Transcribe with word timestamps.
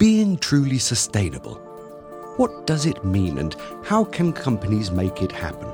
Being 0.00 0.38
truly 0.38 0.78
sustainable. 0.78 1.56
What 2.38 2.66
does 2.66 2.86
it 2.86 3.04
mean 3.04 3.36
and 3.36 3.54
how 3.84 4.04
can 4.04 4.32
companies 4.32 4.90
make 4.90 5.20
it 5.20 5.30
happen? 5.30 5.68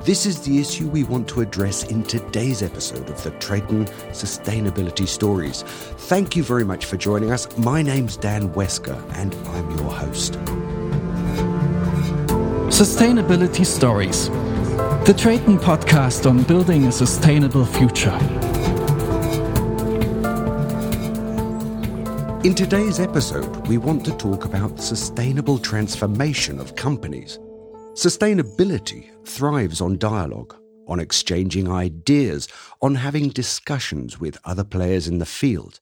This 0.00 0.26
is 0.26 0.40
the 0.40 0.58
issue 0.58 0.88
we 0.88 1.04
want 1.04 1.28
to 1.28 1.42
address 1.42 1.84
in 1.84 2.02
today's 2.02 2.60
episode 2.60 3.08
of 3.08 3.22
the 3.22 3.30
Traton 3.30 3.88
Sustainability 4.10 5.06
Stories. 5.06 5.62
Thank 5.62 6.34
you 6.34 6.42
very 6.42 6.64
much 6.64 6.86
for 6.86 6.96
joining 6.96 7.30
us. 7.30 7.46
My 7.56 7.82
name's 7.82 8.16
Dan 8.16 8.52
Wesker 8.52 9.00
and 9.14 9.32
I'm 9.50 9.70
your 9.78 9.92
host. 9.92 10.32
Sustainability 12.68 13.64
Stories, 13.64 14.28
the 15.06 15.14
Traton 15.16 15.60
podcast 15.60 16.28
on 16.28 16.42
building 16.42 16.86
a 16.86 16.90
sustainable 16.90 17.64
future. 17.64 18.45
In 22.46 22.54
today's 22.54 23.00
episode, 23.00 23.66
we 23.66 23.76
want 23.76 24.04
to 24.04 24.16
talk 24.16 24.44
about 24.44 24.76
the 24.76 24.82
sustainable 24.82 25.58
transformation 25.58 26.60
of 26.60 26.76
companies. 26.76 27.40
Sustainability 27.94 29.10
thrives 29.26 29.80
on 29.80 29.98
dialogue, 29.98 30.54
on 30.86 31.00
exchanging 31.00 31.68
ideas, 31.68 32.46
on 32.80 32.94
having 32.94 33.30
discussions 33.30 34.20
with 34.20 34.38
other 34.44 34.62
players 34.62 35.08
in 35.08 35.18
the 35.18 35.26
field. 35.26 35.80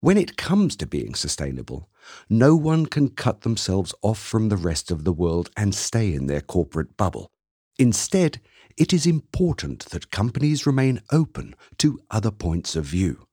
When 0.00 0.16
it 0.16 0.36
comes 0.36 0.74
to 0.78 0.86
being 0.88 1.14
sustainable, 1.14 1.88
no 2.28 2.56
one 2.56 2.86
can 2.86 3.10
cut 3.10 3.42
themselves 3.42 3.94
off 4.02 4.18
from 4.18 4.48
the 4.48 4.56
rest 4.56 4.90
of 4.90 5.04
the 5.04 5.12
world 5.12 5.48
and 5.56 5.72
stay 5.72 6.12
in 6.12 6.26
their 6.26 6.40
corporate 6.40 6.96
bubble. 6.96 7.30
Instead, 7.78 8.40
it 8.76 8.92
is 8.92 9.06
important 9.06 9.84
that 9.90 10.10
companies 10.10 10.66
remain 10.66 11.02
open 11.12 11.54
to 11.78 12.00
other 12.10 12.32
points 12.32 12.74
of 12.74 12.84
view. 12.84 13.28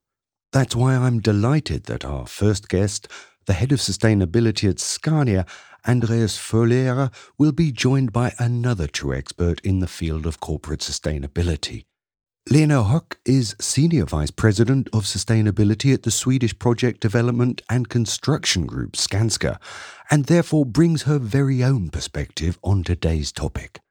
That's 0.53 0.75
why 0.75 0.95
I'm 0.95 1.19
delighted 1.19 1.83
that 1.85 2.05
our 2.05 2.25
first 2.25 2.69
guest, 2.69 3.07
the 3.45 3.53
head 3.53 3.71
of 3.71 3.79
sustainability 3.79 4.69
at 4.69 4.79
Scania, 4.79 5.45
Andreas 5.87 6.37
Follér, 6.37 7.13
will 7.37 7.51
be 7.51 7.71
joined 7.71 8.13
by 8.13 8.33
another 8.39 8.87
true 8.87 9.13
expert 9.13 9.59
in 9.61 9.79
the 9.79 9.87
field 9.87 10.25
of 10.25 10.39
corporate 10.39 10.79
sustainability. 10.79 11.85
Lena 12.49 12.75
Hök 12.75 13.17
is 13.25 13.57
Senior 13.59 14.05
Vice 14.05 14.31
President 14.31 14.87
of 14.93 15.03
Sustainability 15.03 15.93
at 15.93 16.03
the 16.03 16.11
Swedish 16.11 16.57
Project 16.57 17.01
Development 17.01 17.61
and 17.69 17.89
Construction 17.89 18.65
Group, 18.65 18.93
Skanska, 18.93 19.59
and 20.09 20.25
therefore 20.25 20.65
brings 20.65 21.03
her 21.03 21.19
very 21.19 21.61
own 21.61 21.89
perspective 21.89 22.57
on 22.63 22.83
today's 22.83 23.33
topic. 23.33 23.81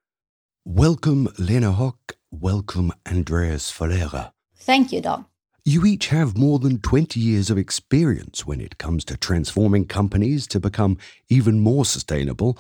Welcome, 0.65 1.29
Lena 1.39 1.73
Hök. 1.73 2.17
Welcome, 2.31 2.93
Andreas 3.07 3.71
Follér. 3.71 4.33
Thank 4.57 4.91
you, 4.91 5.03
Don. 5.03 5.27
You 5.69 5.85
each 5.85 6.07
have 6.11 6.39
more 6.39 6.61
than 6.61 6.79
20 6.79 7.19
years 7.19 7.51
of 7.51 7.59
experience 7.59 8.47
when 8.47 8.61
it 8.61 8.79
comes 8.79 9.05
to 9.07 9.17
transforming 9.17 9.87
companies 9.87 10.47
to 10.47 10.61
become 10.61 10.97
even 11.29 11.59
more 11.59 11.85
sustainable. 11.85 12.57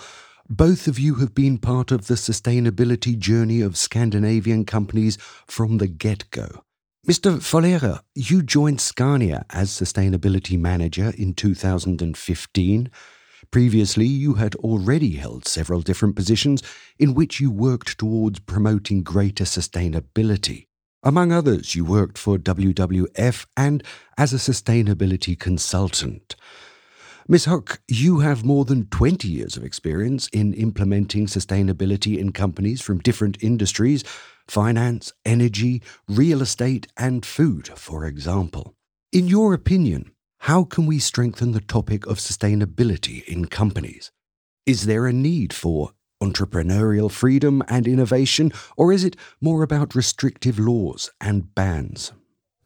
Both 0.48 0.89
of 0.89 0.98
you 0.98 1.15
have 1.21 1.33
been 1.33 1.59
part 1.59 1.93
of 1.93 2.09
the 2.09 2.15
sustainability 2.15 3.17
journey 3.17 3.61
of 3.61 3.77
Scandinavian 3.77 4.65
companies 4.65 5.19
from 5.47 5.79
the 5.79 5.87
get 5.87 6.29
go. 6.33 6.65
Mr. 7.07 7.37
Follér, 7.37 8.01
you 8.17 8.43
joined 8.43 8.81
Scania 8.81 9.47
as 9.51 9.70
sustainability 9.70 10.59
manager 10.59 11.13
in 11.17 11.33
2015. 11.33 12.91
Previously, 13.53 14.07
you 14.07 14.35
had 14.35 14.57
already 14.57 15.13
held 15.13 15.47
several 15.47 15.81
different 15.81 16.17
positions 16.17 16.61
in 16.98 17.15
which 17.15 17.39
you 17.39 17.53
worked 17.53 17.98
towards 17.98 18.41
promoting 18.41 19.05
greater 19.05 19.45
sustainability. 19.45 20.67
Among 21.07 21.31
others, 21.31 21.77
you 21.77 21.85
worked 21.85 22.19
for 22.19 22.37
WWF 22.37 23.47
and 23.57 23.85
as 24.19 24.33
a 24.33 24.39
sustainability 24.39 25.39
consultant. 25.39 26.35
Ms. 27.29 27.47
Hök, 27.47 27.79
you 27.87 28.19
have 28.19 28.45
more 28.45 28.65
than 28.65 28.87
20 28.87 29.29
years 29.29 29.57
of 29.57 29.63
experience 29.63 30.27
in 30.33 30.53
implementing 30.55 31.29
sustainability 31.29 32.19
in 32.19 32.33
companies 32.33 32.81
from 32.81 32.98
different 32.98 33.41
industries 33.41 34.03
finance, 34.48 35.13
energy, 35.25 35.80
real 36.08 36.42
estate, 36.42 36.89
and 36.97 37.25
food, 37.25 37.69
for 37.77 38.05
example. 38.05 38.75
In 39.13 39.29
your 39.29 39.55
opinion, 39.55 40.11
how 40.41 40.64
can 40.64 40.86
we 40.86 40.98
strengthen 40.98 41.53
the 41.53 41.61
topic 41.61 42.05
of 42.09 42.19
sustainability 42.19 43.25
in 43.27 43.45
companies? 43.45 44.11
Is 44.67 44.86
there 44.86 45.07
a 45.07 45.13
need 45.13 45.53
for 45.53 45.92
entrepreneurial 46.23 47.11
freedom 47.11 47.63
and 47.69 47.87
innovation, 47.87 48.53
or 48.77 48.93
is 48.93 49.05
it 49.05 49.17
more 49.41 49.63
about 49.63 49.95
restrictive 49.95 50.59
laws 50.59 51.11
and 51.21 51.55
bans? 51.55 52.13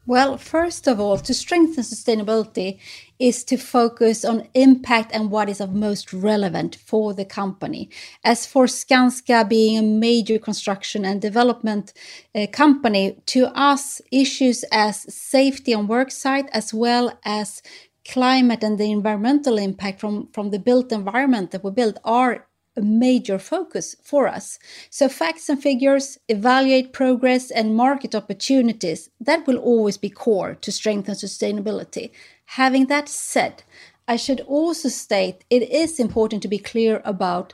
Well, 0.06 0.38
first 0.38 0.88
of 0.88 0.98
all, 0.98 1.18
to 1.18 1.34
strengthen 1.34 1.84
sustainability 1.84 2.80
is 3.18 3.44
to 3.44 3.56
focus 3.56 4.24
on 4.24 4.48
impact 4.54 5.12
and 5.12 5.30
what 5.30 5.48
is 5.48 5.60
of 5.60 5.72
most 5.72 6.12
relevant 6.12 6.74
for 6.74 7.14
the 7.14 7.24
company. 7.24 7.90
As 8.24 8.44
for 8.44 8.64
Skanska 8.64 9.48
being 9.48 9.78
a 9.78 9.82
major 9.82 10.38
construction 10.38 11.04
and 11.04 11.20
development 11.20 11.92
uh, 12.34 12.46
company, 12.50 13.18
to 13.26 13.56
us, 13.56 14.00
issues 14.10 14.64
as 14.72 15.14
safety 15.14 15.74
on 15.74 15.86
work 15.86 16.10
site 16.10 16.48
as 16.52 16.74
well 16.74 17.16
as 17.24 17.62
climate 18.04 18.64
and 18.64 18.78
the 18.78 18.90
environmental 18.90 19.58
impact 19.58 20.00
from, 20.00 20.28
from 20.32 20.50
the 20.50 20.58
built 20.58 20.90
environment 20.90 21.50
that 21.50 21.62
we 21.62 21.70
build 21.70 21.98
are 22.02 22.46
a 22.80 22.82
major 22.82 23.38
focus 23.38 23.94
for 24.02 24.26
us. 24.26 24.58
So, 24.90 25.08
facts 25.08 25.48
and 25.48 25.62
figures, 25.62 26.18
evaluate 26.28 26.92
progress 26.92 27.50
and 27.50 27.76
market 27.76 28.14
opportunities, 28.14 29.10
that 29.20 29.46
will 29.46 29.58
always 29.58 29.98
be 29.98 30.10
core 30.10 30.54
to 30.54 30.72
strengthen 30.72 31.14
sustainability. 31.14 32.10
Having 32.46 32.86
that 32.86 33.08
said, 33.08 33.62
I 34.08 34.16
should 34.16 34.40
also 34.40 34.88
state 34.88 35.44
it 35.50 35.62
is 35.70 36.00
important 36.00 36.42
to 36.42 36.48
be 36.48 36.58
clear 36.58 37.00
about 37.04 37.52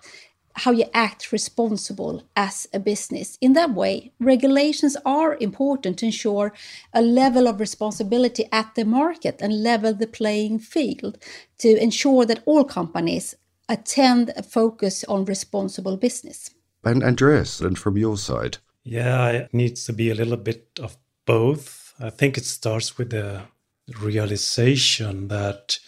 how 0.61 0.71
you 0.71 0.87
act 0.95 1.33
responsible 1.33 2.23
as 2.35 2.67
a 2.73 2.79
business. 2.79 3.37
In 3.43 3.53
that 3.53 3.75
way, 3.75 4.13
regulations 4.19 4.97
are 5.05 5.37
important 5.39 5.99
to 5.99 6.07
ensure 6.07 6.55
a 6.95 7.03
level 7.03 7.47
of 7.47 7.61
responsibility 7.61 8.49
at 8.51 8.75
the 8.75 8.85
market 8.85 9.37
and 9.43 9.63
level 9.63 9.93
the 9.93 10.07
playing 10.07 10.59
field 10.61 11.19
to 11.59 11.77
ensure 11.77 12.25
that 12.25 12.43
all 12.47 12.65
companies 12.65 13.35
attend 13.69 14.33
a 14.37 14.43
focus 14.43 15.05
on 15.05 15.25
responsible 15.25 15.97
business. 15.97 16.51
And 16.85 17.03
Andreas, 17.03 17.61
and 17.61 17.79
from 17.79 17.97
your 17.97 18.17
side? 18.17 18.59
Yeah, 18.85 19.29
it 19.31 19.53
needs 19.53 19.85
to 19.87 19.93
be 19.93 20.11
a 20.11 20.15
little 20.15 20.37
bit 20.37 20.69
of 20.81 20.97
both. 21.25 21.95
I 21.99 22.11
think 22.11 22.39
it 22.39 22.45
starts 22.45 22.97
with 22.97 23.11
the 23.11 23.43
realization 24.01 25.29
that 25.29 25.79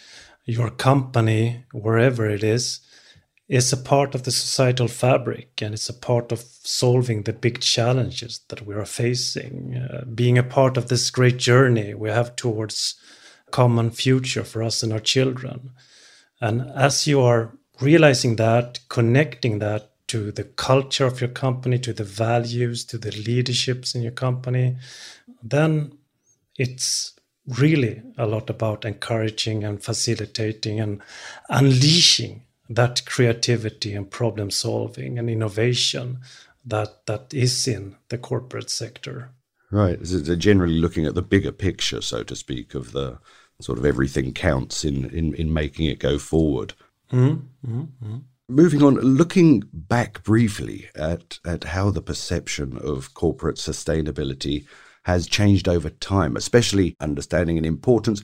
your 0.45 0.69
company, 0.69 1.65
wherever 1.71 2.29
it 2.29 2.43
is, 2.43 2.81
is 3.47 3.73
a 3.73 3.77
part 3.77 4.13
of 4.13 4.23
the 4.23 4.31
societal 4.31 4.87
fabric 4.87 5.61
and 5.61 5.73
it's 5.73 5.89
a 5.89 5.93
part 5.93 6.31
of 6.31 6.39
solving 6.39 7.23
the 7.23 7.33
big 7.33 7.59
challenges 7.59 8.41
that 8.49 8.65
we 8.65 8.75
are 8.75 8.85
facing, 8.85 9.75
uh, 9.75 10.05
being 10.13 10.37
a 10.37 10.43
part 10.43 10.77
of 10.77 10.87
this 10.87 11.09
great 11.09 11.37
journey 11.37 11.93
we 11.95 12.09
have 12.09 12.35
towards 12.35 12.95
a 13.47 13.51
common 13.51 13.89
future 13.89 14.43
for 14.43 14.61
us 14.61 14.83
and 14.83 14.93
our 14.93 14.99
children. 14.99 15.71
And 16.39 16.61
as 16.75 17.07
you 17.07 17.21
are 17.21 17.57
realizing 17.81 18.35
that, 18.37 18.79
connecting 18.89 19.59
that 19.59 19.91
to 20.07 20.31
the 20.31 20.43
culture 20.43 21.05
of 21.05 21.21
your 21.21 21.29
company, 21.29 21.77
to 21.79 21.93
the 21.93 22.03
values, 22.03 22.83
to 22.85 22.97
the 22.97 23.11
leaderships 23.11 23.93
in 23.93 24.01
your 24.01 24.11
company, 24.11 24.75
then 25.43 25.91
it's 26.57 27.13
really 27.47 28.01
a 28.17 28.25
lot 28.25 28.49
about 28.49 28.85
encouraging 28.85 29.63
and 29.63 29.83
facilitating 29.83 30.79
and 30.79 31.01
unleashing 31.49 32.43
that 32.69 33.05
creativity 33.05 33.93
and 33.93 34.11
problem 34.11 34.51
solving 34.51 35.17
and 35.17 35.29
innovation 35.29 36.19
that 36.65 37.05
that 37.07 37.33
is 37.33 37.67
in 37.67 37.95
the 38.09 38.17
corporate 38.17 38.69
sector. 38.69 39.31
Right. 39.71 40.05
So 40.05 40.35
generally 40.35 40.79
looking 40.79 41.05
at 41.05 41.15
the 41.15 41.21
bigger 41.21 41.51
picture, 41.51 42.01
so 42.01 42.23
to 42.23 42.35
speak, 42.35 42.75
of 42.75 42.91
the 42.91 43.19
sort 43.61 43.77
of 43.77 43.85
everything 43.85 44.33
counts 44.33 44.83
in 44.83 45.05
in, 45.09 45.33
in 45.35 45.53
making 45.53 45.85
it 45.85 45.99
go 45.99 46.17
forward. 46.17 46.73
Mm-hmm. 47.11 47.71
Mm-hmm. 47.71 48.17
Moving 48.47 48.81
on, 48.81 48.95
looking 48.95 49.63
back 49.71 50.23
briefly 50.23 50.89
at, 50.95 51.39
at 51.45 51.65
how 51.65 51.91
the 51.91 52.01
perception 52.01 52.77
of 52.79 53.13
corporate 53.13 53.57
sustainability 53.57 54.65
has 55.03 55.27
changed 55.27 55.67
over 55.67 55.89
time, 55.89 56.35
especially 56.35 56.95
understanding 56.99 57.57
and 57.57 57.65
importance, 57.65 58.23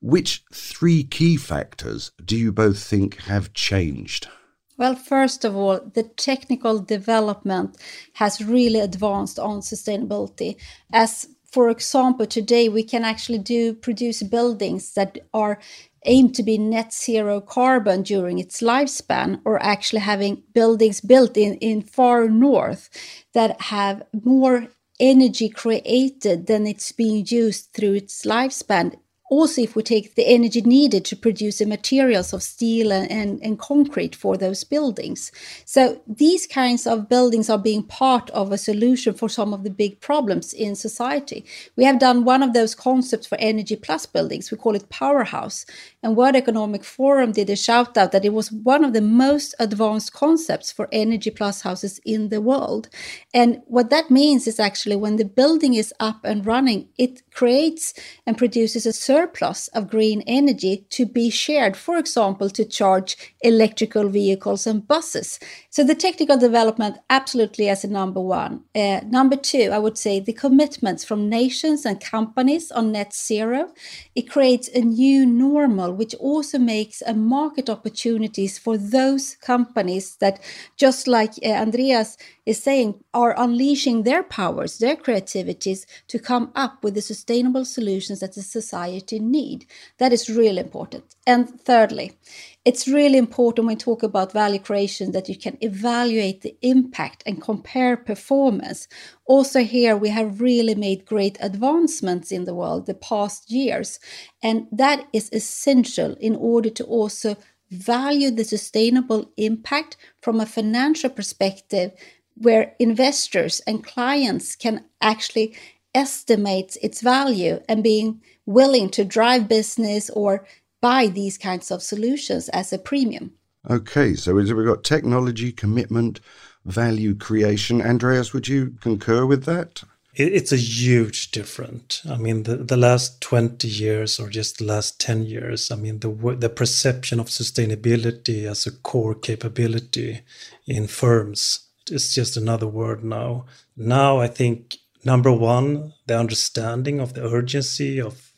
which 0.00 0.44
three 0.52 1.04
key 1.04 1.36
factors 1.36 2.12
do 2.24 2.36
you 2.36 2.52
both 2.52 2.82
think 2.82 3.20
have 3.22 3.54
changed? 3.54 4.28
Well, 4.76 4.94
first 4.94 5.44
of 5.44 5.54
all, 5.54 5.80
the 5.94 6.02
technical 6.02 6.78
development 6.80 7.76
has 8.14 8.44
really 8.44 8.80
advanced 8.80 9.38
on 9.38 9.60
sustainability. 9.60 10.56
As 10.92 11.28
for 11.52 11.68
example, 11.68 12.24
today 12.24 12.68
we 12.70 12.82
can 12.82 13.04
actually 13.04 13.38
do 13.38 13.74
produce 13.74 14.22
buildings 14.22 14.94
that 14.94 15.18
are 15.34 15.60
aimed 16.06 16.34
to 16.34 16.42
be 16.42 16.56
net 16.56 16.92
zero 16.92 17.40
carbon 17.40 18.02
during 18.02 18.38
its 18.38 18.62
lifespan 18.62 19.40
or 19.44 19.62
actually 19.62 20.00
having 20.00 20.42
buildings 20.54 21.00
built 21.02 21.36
in, 21.36 21.54
in 21.56 21.82
far 21.82 22.28
north 22.28 22.88
that 23.34 23.60
have 23.60 24.02
more 24.24 24.68
energy 24.98 25.48
created 25.48 26.46
than 26.46 26.66
it's 26.66 26.90
being 26.90 27.24
used 27.28 27.68
through 27.74 27.94
its 27.94 28.24
lifespan 28.24 28.96
also 29.32 29.62
if 29.62 29.74
we 29.74 29.82
take 29.82 30.14
the 30.14 30.26
energy 30.26 30.60
needed 30.60 31.06
to 31.06 31.16
produce 31.16 31.56
the 31.58 31.64
materials 31.64 32.34
of 32.34 32.42
steel 32.42 32.92
and, 32.92 33.10
and, 33.10 33.40
and, 33.42 33.58
concrete 33.58 34.14
for 34.14 34.36
those 34.36 34.62
buildings. 34.62 35.32
So 35.64 36.02
these 36.06 36.46
kinds 36.46 36.86
of 36.86 37.08
buildings 37.08 37.48
are 37.48 37.58
being 37.58 37.82
part 37.82 38.28
of 38.30 38.52
a 38.52 38.58
solution 38.58 39.14
for 39.14 39.30
some 39.30 39.54
of 39.54 39.64
the 39.64 39.70
big 39.70 40.00
problems 40.00 40.52
in 40.52 40.74
society. 40.74 41.46
We 41.76 41.84
have 41.84 41.98
done 41.98 42.26
one 42.26 42.42
of 42.42 42.52
those 42.52 42.74
concepts 42.74 43.26
for 43.26 43.38
Energy 43.38 43.76
Plus 43.76 44.04
buildings. 44.04 44.50
We 44.50 44.58
call 44.58 44.74
it 44.74 44.90
Powerhouse. 44.90 45.64
And 46.02 46.14
World 46.14 46.36
Economic 46.36 46.84
Forum 46.84 47.32
did 47.32 47.48
a 47.48 47.56
shout 47.56 47.96
out 47.96 48.12
that 48.12 48.26
it 48.26 48.34
was 48.34 48.52
one 48.52 48.84
of 48.84 48.92
the 48.92 49.00
most 49.00 49.54
advanced 49.58 50.12
concepts 50.12 50.70
for 50.70 50.88
Energy 50.92 51.30
Plus 51.30 51.62
houses 51.62 52.00
in 52.04 52.28
the 52.28 52.42
world. 52.42 52.90
And 53.32 53.62
what 53.66 53.88
that 53.88 54.10
means 54.10 54.46
is 54.46 54.60
actually 54.60 54.96
when 54.96 55.16
the 55.16 55.24
building 55.24 55.72
is 55.72 55.94
up 56.00 56.22
and 56.22 56.44
running, 56.44 56.88
it 56.98 57.22
creates 57.34 57.94
and 58.26 58.38
produces 58.38 58.86
a 58.86 58.92
surplus 58.92 59.68
of 59.68 59.90
green 59.90 60.22
energy 60.26 60.84
to 60.90 61.06
be 61.06 61.30
shared, 61.30 61.76
for 61.76 61.96
example, 61.96 62.50
to 62.50 62.64
charge 62.64 63.16
electrical 63.42 64.08
vehicles 64.08 64.66
and 64.66 64.86
buses. 64.86 65.38
So 65.70 65.84
the 65.84 65.94
technical 65.94 66.36
development, 66.36 66.98
absolutely 67.08 67.68
as 67.68 67.84
a 67.84 67.88
number 67.88 68.20
one. 68.20 68.62
Uh, 68.74 69.00
number 69.06 69.36
two, 69.36 69.70
I 69.72 69.78
would 69.78 69.98
say 69.98 70.20
the 70.20 70.32
commitments 70.32 71.04
from 71.04 71.28
nations 71.28 71.86
and 71.86 72.00
companies 72.00 72.70
on 72.70 72.92
net 72.92 73.14
zero. 73.14 73.72
It 74.14 74.30
creates 74.30 74.68
a 74.68 74.80
new 74.80 75.26
normal, 75.26 75.92
which 75.92 76.14
also 76.16 76.58
makes 76.58 77.02
a 77.02 77.14
market 77.14 77.70
opportunities 77.70 78.58
for 78.58 78.76
those 78.76 79.36
companies 79.36 80.16
that, 80.16 80.40
just 80.76 81.08
like 81.08 81.32
uh, 81.44 81.48
Andreas 81.48 82.16
is 82.44 82.62
saying, 82.62 83.02
are 83.14 83.38
unleashing 83.38 84.02
their 84.02 84.22
powers, 84.22 84.78
their 84.78 84.96
creativities 84.96 85.86
to 86.08 86.18
come 86.18 86.50
up 86.54 86.82
with 86.82 86.94
the 86.94 87.02
sustainable 87.22 87.64
solutions 87.64 88.18
that 88.18 88.34
the 88.34 88.42
society 88.42 89.20
need. 89.20 89.64
That 89.98 90.12
is 90.12 90.28
really 90.28 90.58
important. 90.58 91.04
And 91.24 91.48
thirdly, 91.60 92.18
it's 92.64 92.88
really 92.88 93.16
important 93.16 93.66
when 93.66 93.76
we 93.76 93.78
talk 93.78 94.02
about 94.02 94.32
value 94.32 94.58
creation 94.58 95.12
that 95.12 95.28
you 95.28 95.36
can 95.36 95.56
evaluate 95.60 96.40
the 96.40 96.56
impact 96.62 97.22
and 97.24 97.40
compare 97.40 97.96
performance. 97.96 98.88
Also, 99.24 99.60
here 99.60 99.96
we 99.96 100.08
have 100.08 100.40
really 100.40 100.74
made 100.74 101.06
great 101.06 101.38
advancements 101.40 102.32
in 102.32 102.44
the 102.44 102.54
world 102.54 102.86
the 102.86 102.94
past 102.94 103.52
years, 103.52 104.00
and 104.42 104.66
that 104.72 105.06
is 105.12 105.30
essential 105.32 106.16
in 106.18 106.34
order 106.34 106.70
to 106.70 106.84
also 106.84 107.36
value 107.70 108.32
the 108.32 108.44
sustainable 108.44 109.30
impact 109.36 109.96
from 110.20 110.40
a 110.40 110.46
financial 110.46 111.08
perspective 111.08 111.92
where 112.34 112.74
investors 112.80 113.60
and 113.66 113.84
clients 113.84 114.56
can 114.56 114.84
actually 115.00 115.54
estimate 115.94 116.76
its 116.82 117.00
value 117.00 117.60
and 117.68 117.82
being 117.82 118.20
willing 118.46 118.88
to 118.90 119.04
drive 119.04 119.48
business 119.48 120.10
or 120.10 120.46
buy 120.80 121.06
these 121.06 121.38
kinds 121.38 121.70
of 121.70 121.82
solutions 121.82 122.48
as 122.50 122.72
a 122.72 122.78
premium. 122.78 123.32
Okay, 123.70 124.14
so 124.14 124.34
we've 124.34 124.48
got 124.66 124.82
technology, 124.82 125.52
commitment, 125.52 126.20
value 126.64 127.14
creation. 127.14 127.80
Andreas, 127.80 128.32
would 128.32 128.48
you 128.48 128.74
concur 128.80 129.24
with 129.24 129.44
that? 129.44 129.84
It's 130.14 130.52
a 130.52 130.56
huge 130.56 131.30
difference. 131.30 132.02
I 132.08 132.18
mean, 132.18 132.42
the, 132.42 132.56
the 132.56 132.76
last 132.76 133.22
20 133.22 133.66
years 133.66 134.20
or 134.20 134.28
just 134.28 134.58
the 134.58 134.64
last 134.64 135.00
10 135.00 135.24
years, 135.24 135.70
I 135.70 135.76
mean, 135.76 136.00
the, 136.00 136.10
the 136.38 136.50
perception 136.50 137.18
of 137.18 137.28
sustainability 137.28 138.44
as 138.44 138.66
a 138.66 138.72
core 138.72 139.14
capability 139.14 140.20
in 140.66 140.86
firms 140.86 141.68
is 141.90 142.14
just 142.14 142.36
another 142.36 142.66
word 142.66 143.02
now. 143.02 143.46
Now, 143.74 144.20
I 144.20 144.26
think, 144.26 144.76
number 145.04 145.32
one, 145.32 145.94
the 146.06 146.18
understanding 146.18 147.00
of 147.00 147.14
the 147.14 147.24
urgency 147.24 148.00
of 148.00 148.32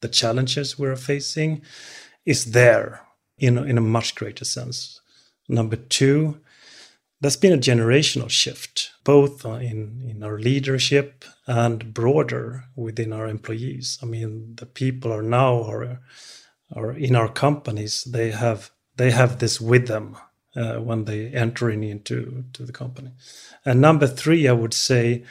the 0.00 0.08
challenges 0.08 0.78
we're 0.78 0.96
facing 0.96 1.62
is 2.24 2.52
there 2.52 3.02
in, 3.38 3.58
in 3.58 3.78
a 3.78 3.82
much 3.82 4.14
greater 4.14 4.44
sense. 4.44 5.00
Number 5.48 5.76
two, 5.76 6.40
there's 7.20 7.36
been 7.36 7.52
a 7.52 7.58
generational 7.58 8.30
shift, 8.30 8.92
both 9.04 9.44
in, 9.44 10.06
in 10.08 10.22
our 10.22 10.38
leadership 10.38 11.24
and 11.46 11.92
broader 11.92 12.64
within 12.76 13.12
our 13.12 13.26
employees. 13.26 13.98
I 14.02 14.06
mean, 14.06 14.54
the 14.56 14.66
people 14.66 15.12
are 15.12 15.22
now 15.22 15.62
are, 15.64 16.00
are 16.74 16.92
in 16.92 17.16
our 17.16 17.28
companies, 17.28 18.04
they 18.04 18.30
have 18.30 18.70
they 18.96 19.10
have 19.10 19.38
this 19.38 19.60
with 19.60 19.86
them 19.86 20.16
uh, 20.54 20.76
when 20.76 21.04
they 21.04 21.28
entering 21.28 21.82
into 21.82 22.44
to 22.52 22.64
the 22.64 22.72
company. 22.72 23.12
And 23.64 23.80
number 23.80 24.06
three, 24.06 24.46
I 24.48 24.52
would 24.52 24.74
say 24.74 25.24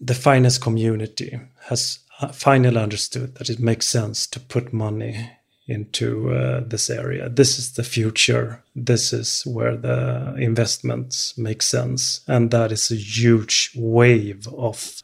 the 0.00 0.14
finance 0.14 0.58
community 0.58 1.38
has 1.68 1.98
finally 2.32 2.78
understood 2.78 3.34
that 3.36 3.50
it 3.50 3.60
makes 3.60 3.88
sense 3.88 4.26
to 4.26 4.40
put 4.40 4.72
money 4.72 5.30
into 5.68 6.32
uh, 6.32 6.60
this 6.64 6.88
area. 6.88 7.28
This 7.28 7.58
is 7.58 7.72
the 7.72 7.82
future. 7.82 8.62
This 8.74 9.12
is 9.12 9.42
where 9.46 9.76
the 9.76 10.34
investments 10.38 11.36
make 11.36 11.60
sense. 11.60 12.20
And 12.28 12.50
that 12.52 12.70
is 12.70 12.90
a 12.90 12.96
huge 12.96 13.72
wave 13.74 14.46
of 14.56 15.02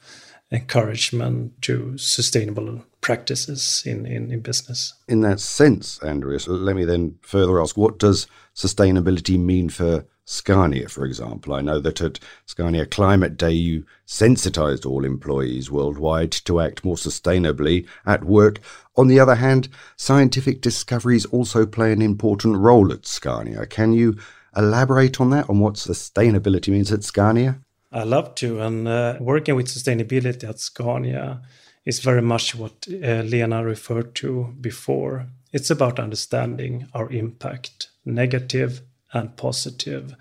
encouragement 0.52 1.60
to 1.62 1.96
sustainable 1.98 2.84
practices 3.00 3.82
in, 3.84 4.06
in, 4.06 4.30
in 4.30 4.40
business. 4.40 4.94
In 5.08 5.22
that 5.22 5.40
sense, 5.40 6.00
Andreas, 6.02 6.46
let 6.46 6.76
me 6.76 6.84
then 6.84 7.18
further 7.22 7.60
ask 7.60 7.76
what 7.76 7.98
does 7.98 8.28
sustainability 8.54 9.38
mean 9.38 9.68
for 9.68 10.06
Scania, 10.24 10.88
for 10.88 11.04
example. 11.04 11.52
I 11.52 11.60
know 11.60 11.80
that 11.80 12.00
at 12.00 12.20
Scania 12.46 12.86
Climate 12.86 13.36
Day, 13.36 13.52
you 13.52 13.84
sensitized 14.06 14.86
all 14.86 15.04
employees 15.04 15.70
worldwide 15.70 16.32
to 16.32 16.60
act 16.60 16.84
more 16.84 16.96
sustainably 16.96 17.86
at 18.06 18.24
work. 18.24 18.60
On 18.96 19.08
the 19.08 19.18
other 19.18 19.34
hand, 19.34 19.68
scientific 19.96 20.60
discoveries 20.60 21.26
also 21.26 21.66
play 21.66 21.92
an 21.92 22.02
important 22.02 22.56
role 22.56 22.92
at 22.92 23.06
Scania. 23.06 23.66
Can 23.66 23.92
you 23.92 24.16
elaborate 24.56 25.20
on 25.20 25.30
that, 25.30 25.48
on 25.50 25.58
what 25.58 25.74
sustainability 25.74 26.68
means 26.68 26.92
at 26.92 27.04
Scania? 27.04 27.58
I 27.90 28.04
love 28.04 28.34
to. 28.36 28.60
And 28.60 28.86
uh, 28.88 29.16
working 29.20 29.56
with 29.56 29.66
sustainability 29.66 30.48
at 30.48 30.60
Scania 30.60 31.42
is 31.84 32.00
very 32.00 32.22
much 32.22 32.54
what 32.54 32.86
uh, 32.88 33.22
Lena 33.22 33.64
referred 33.64 34.14
to 34.16 34.54
before. 34.60 35.26
It's 35.52 35.70
about 35.70 35.98
understanding 35.98 36.88
our 36.94 37.10
impact, 37.10 37.88
negative 38.04 38.82
and 39.12 39.36
positive. 39.36 40.14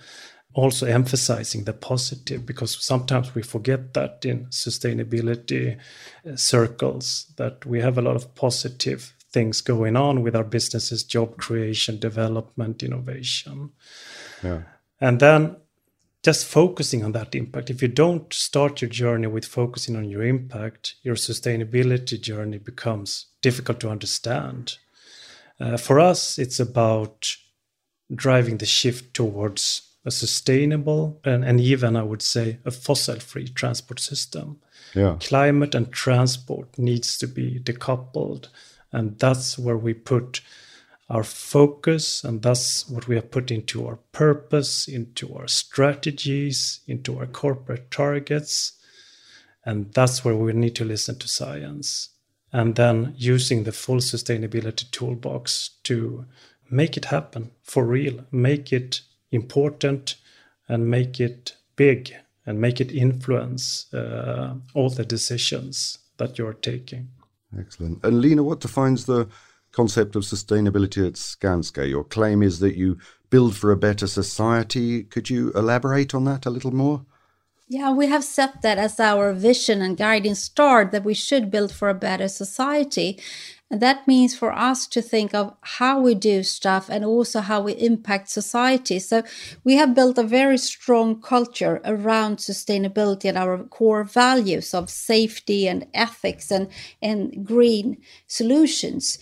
Also 0.53 0.85
emphasizing 0.85 1.63
the 1.63 1.73
positive 1.73 2.45
because 2.45 2.83
sometimes 2.83 3.33
we 3.33 3.41
forget 3.41 3.93
that 3.93 4.25
in 4.25 4.47
sustainability 4.47 5.77
uh, 6.27 6.35
circles 6.35 7.31
that 7.37 7.65
we 7.65 7.79
have 7.79 7.97
a 7.97 8.01
lot 8.01 8.17
of 8.17 8.35
positive 8.35 9.13
things 9.31 9.61
going 9.61 9.95
on 9.95 10.21
with 10.23 10.35
our 10.35 10.43
businesses, 10.43 11.03
job 11.03 11.37
creation, 11.37 11.99
development, 11.99 12.83
innovation. 12.83 13.71
Yeah. 14.43 14.63
And 14.99 15.19
then 15.21 15.55
just 16.23 16.45
focusing 16.45 17.03
on 17.03 17.13
that 17.13 17.33
impact. 17.33 17.69
If 17.69 17.81
you 17.81 17.87
don't 17.87 18.31
start 18.31 18.81
your 18.81 18.89
journey 18.89 19.27
with 19.27 19.45
focusing 19.45 19.95
on 19.95 20.09
your 20.09 20.23
impact, 20.23 20.95
your 21.01 21.15
sustainability 21.15 22.21
journey 22.21 22.59
becomes 22.59 23.27
difficult 23.41 23.79
to 23.79 23.89
understand. 23.89 24.77
Uh, 25.59 25.77
for 25.77 25.99
us, 25.99 26.37
it's 26.37 26.59
about 26.59 27.35
driving 28.13 28.57
the 28.57 28.65
shift 28.65 29.13
towards 29.13 29.81
a 30.05 30.11
sustainable 30.11 31.19
and, 31.23 31.45
and 31.45 31.59
even, 31.59 31.95
I 31.95 32.03
would 32.03 32.21
say, 32.21 32.59
a 32.65 32.71
fossil 32.71 33.19
free 33.19 33.47
transport 33.47 33.99
system. 33.99 34.59
Yeah. 34.95 35.17
Climate 35.19 35.75
and 35.75 35.91
transport 35.91 36.77
needs 36.77 37.17
to 37.19 37.27
be 37.27 37.59
decoupled. 37.59 38.47
And 38.91 39.17
that's 39.19 39.57
where 39.57 39.77
we 39.77 39.93
put 39.93 40.41
our 41.09 41.23
focus, 41.23 42.23
and 42.23 42.41
that's 42.41 42.89
what 42.89 43.05
we 43.05 43.15
have 43.15 43.31
put 43.31 43.51
into 43.51 43.85
our 43.85 43.97
purpose, 44.13 44.87
into 44.87 45.35
our 45.35 45.47
strategies, 45.47 46.79
into 46.87 47.19
our 47.19 47.25
corporate 47.25 47.91
targets. 47.91 48.73
And 49.65 49.93
that's 49.93 50.23
where 50.23 50.35
we 50.35 50.53
need 50.53 50.75
to 50.75 50.85
listen 50.85 51.19
to 51.19 51.27
science. 51.27 52.09
And 52.53 52.75
then 52.75 53.13
using 53.17 53.63
the 53.65 53.73
full 53.73 53.97
sustainability 53.97 54.89
toolbox 54.91 55.71
to 55.83 56.25
make 56.71 56.97
it 56.97 57.05
happen 57.05 57.51
for 57.63 57.85
real, 57.85 58.25
make 58.31 58.71
it 58.73 59.01
important, 59.31 60.15
and 60.67 60.89
make 60.89 61.19
it 61.19 61.55
big, 61.75 62.15
and 62.45 62.59
make 62.59 62.79
it 62.79 62.91
influence 62.91 63.93
uh, 63.93 64.55
all 64.73 64.89
the 64.89 65.05
decisions 65.05 65.99
that 66.17 66.37
you're 66.37 66.53
taking. 66.53 67.09
Excellent. 67.57 68.03
And 68.03 68.21
Lena, 68.21 68.43
what 68.43 68.61
defines 68.61 69.05
the 69.05 69.27
concept 69.71 70.15
of 70.15 70.23
sustainability 70.23 71.05
at 71.05 71.13
Skanska? 71.13 71.87
Your 71.87 72.03
claim 72.03 72.41
is 72.41 72.59
that 72.59 72.75
you 72.75 72.97
build 73.29 73.55
for 73.55 73.71
a 73.71 73.77
better 73.77 74.07
society. 74.07 75.03
Could 75.03 75.29
you 75.29 75.51
elaborate 75.53 76.13
on 76.13 76.25
that 76.25 76.45
a 76.45 76.49
little 76.49 76.73
more? 76.73 77.05
Yeah, 77.67 77.91
we 77.93 78.07
have 78.07 78.25
set 78.25 78.61
that 78.63 78.77
as 78.77 78.99
our 78.99 79.31
vision 79.31 79.81
and 79.81 79.95
guiding 79.95 80.35
star 80.35 80.83
that 80.83 81.05
we 81.05 81.13
should 81.13 81.49
build 81.49 81.71
for 81.71 81.87
a 81.87 81.93
better 81.93 82.27
society. 82.27 83.17
And 83.71 83.81
that 83.81 84.05
means 84.05 84.35
for 84.35 84.51
us 84.51 84.85
to 84.87 85.01
think 85.01 85.33
of 85.33 85.55
how 85.61 86.01
we 86.01 86.13
do 86.13 86.43
stuff 86.43 86.89
and 86.89 87.05
also 87.05 87.39
how 87.39 87.61
we 87.61 87.71
impact 87.71 88.29
society. 88.29 88.99
So 88.99 89.23
we 89.63 89.75
have 89.75 89.95
built 89.95 90.17
a 90.17 90.23
very 90.23 90.57
strong 90.57 91.21
culture 91.21 91.79
around 91.85 92.39
sustainability 92.39 93.29
and 93.29 93.37
our 93.37 93.63
core 93.63 94.03
values 94.03 94.73
of 94.73 94.89
safety 94.89 95.69
and 95.69 95.87
ethics 95.93 96.51
and, 96.51 96.67
and 97.01 97.45
green 97.45 98.01
solutions. 98.27 99.17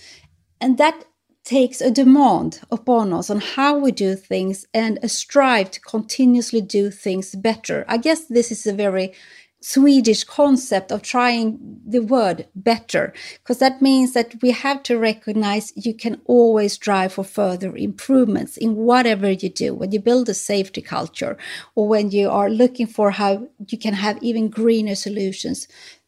And 0.60 0.80
that 0.80 1.06
takes 1.44 1.80
a 1.80 1.92
demand 1.92 2.62
upon 2.72 3.14
us 3.14 3.30
on 3.30 3.40
how 3.40 3.78
we 3.78 3.92
do 3.92 4.16
things 4.16 4.66
and 4.74 5.00
a 5.04 5.10
strive 5.10 5.72
to 5.72 5.80
continuously 5.80 6.62
do 6.62 6.90
things 6.90 7.36
better. 7.36 7.86
I 7.88 7.98
guess 7.98 8.26
this 8.26 8.52
is 8.52 8.66
a 8.66 8.74
very 8.74 9.14
Swedish 9.62 10.24
concept 10.24 10.90
of 10.92 11.02
trying 11.02 11.82
the 11.86 12.00
word 12.00 12.48
better, 12.56 13.14
because 13.44 13.60
that 13.60 13.82
means 13.82 14.14
that 14.14 14.42
we 14.42 14.52
have 14.52 14.82
to 14.84 14.98
recognize 14.98 15.74
you 15.76 15.94
can 15.94 16.22
always 16.26 16.78
drive 16.78 17.14
for 17.14 17.26
further 17.26 17.76
improvements 17.76 18.56
in 18.56 18.76
whatever 18.76 19.30
you 19.30 19.50
do. 19.50 19.74
When 19.74 19.92
you 19.92 20.00
build 20.00 20.30
a 20.30 20.34
safety 20.34 20.82
culture, 20.82 21.38
or 21.76 21.88
when 21.90 22.10
you 22.12 22.30
are 22.30 22.50
looking 22.50 22.88
for 22.88 23.12
how 23.12 23.50
you 23.68 23.78
can 23.78 23.96
have 23.96 24.24
even 24.24 24.50
greener 24.50 24.96
solutions 24.96 25.68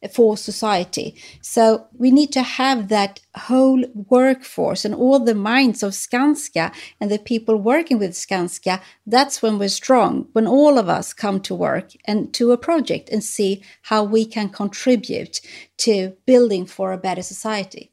for 0.10 0.36
society. 0.36 1.16
So 1.42 1.88
we 1.98 2.12
need 2.12 2.32
to 2.34 2.42
have 2.42 2.88
that 2.88 3.20
whole 3.36 3.84
workforce 3.94 4.84
and 4.84 4.96
all 4.96 5.20
the 5.20 5.36
minds 5.36 5.84
of 5.84 5.92
Skanska 5.92 6.74
and 7.00 7.12
the 7.12 7.20
people 7.20 7.56
working 7.56 8.00
with 8.00 8.12
Skanska. 8.12 8.82
That's 9.06 9.42
when 9.42 9.60
we're 9.60 9.70
strong, 9.70 10.28
when 10.34 10.48
all 10.48 10.78
of 10.78 10.90
us 10.90 11.14
come 11.14 11.40
to 11.42 11.56
work 11.56 11.92
and 12.06 12.34
to 12.34 12.52
a 12.52 12.58
project 12.58 13.10
and 13.10 13.24
see 13.24 13.64
how 13.84 14.04
we 14.04 14.26
can 14.26 14.50
contribute 14.50 15.42
to 15.78 16.16
building 16.26 16.66
for 16.66 16.92
a 16.92 16.98
better 16.98 17.22
society. 17.24 17.92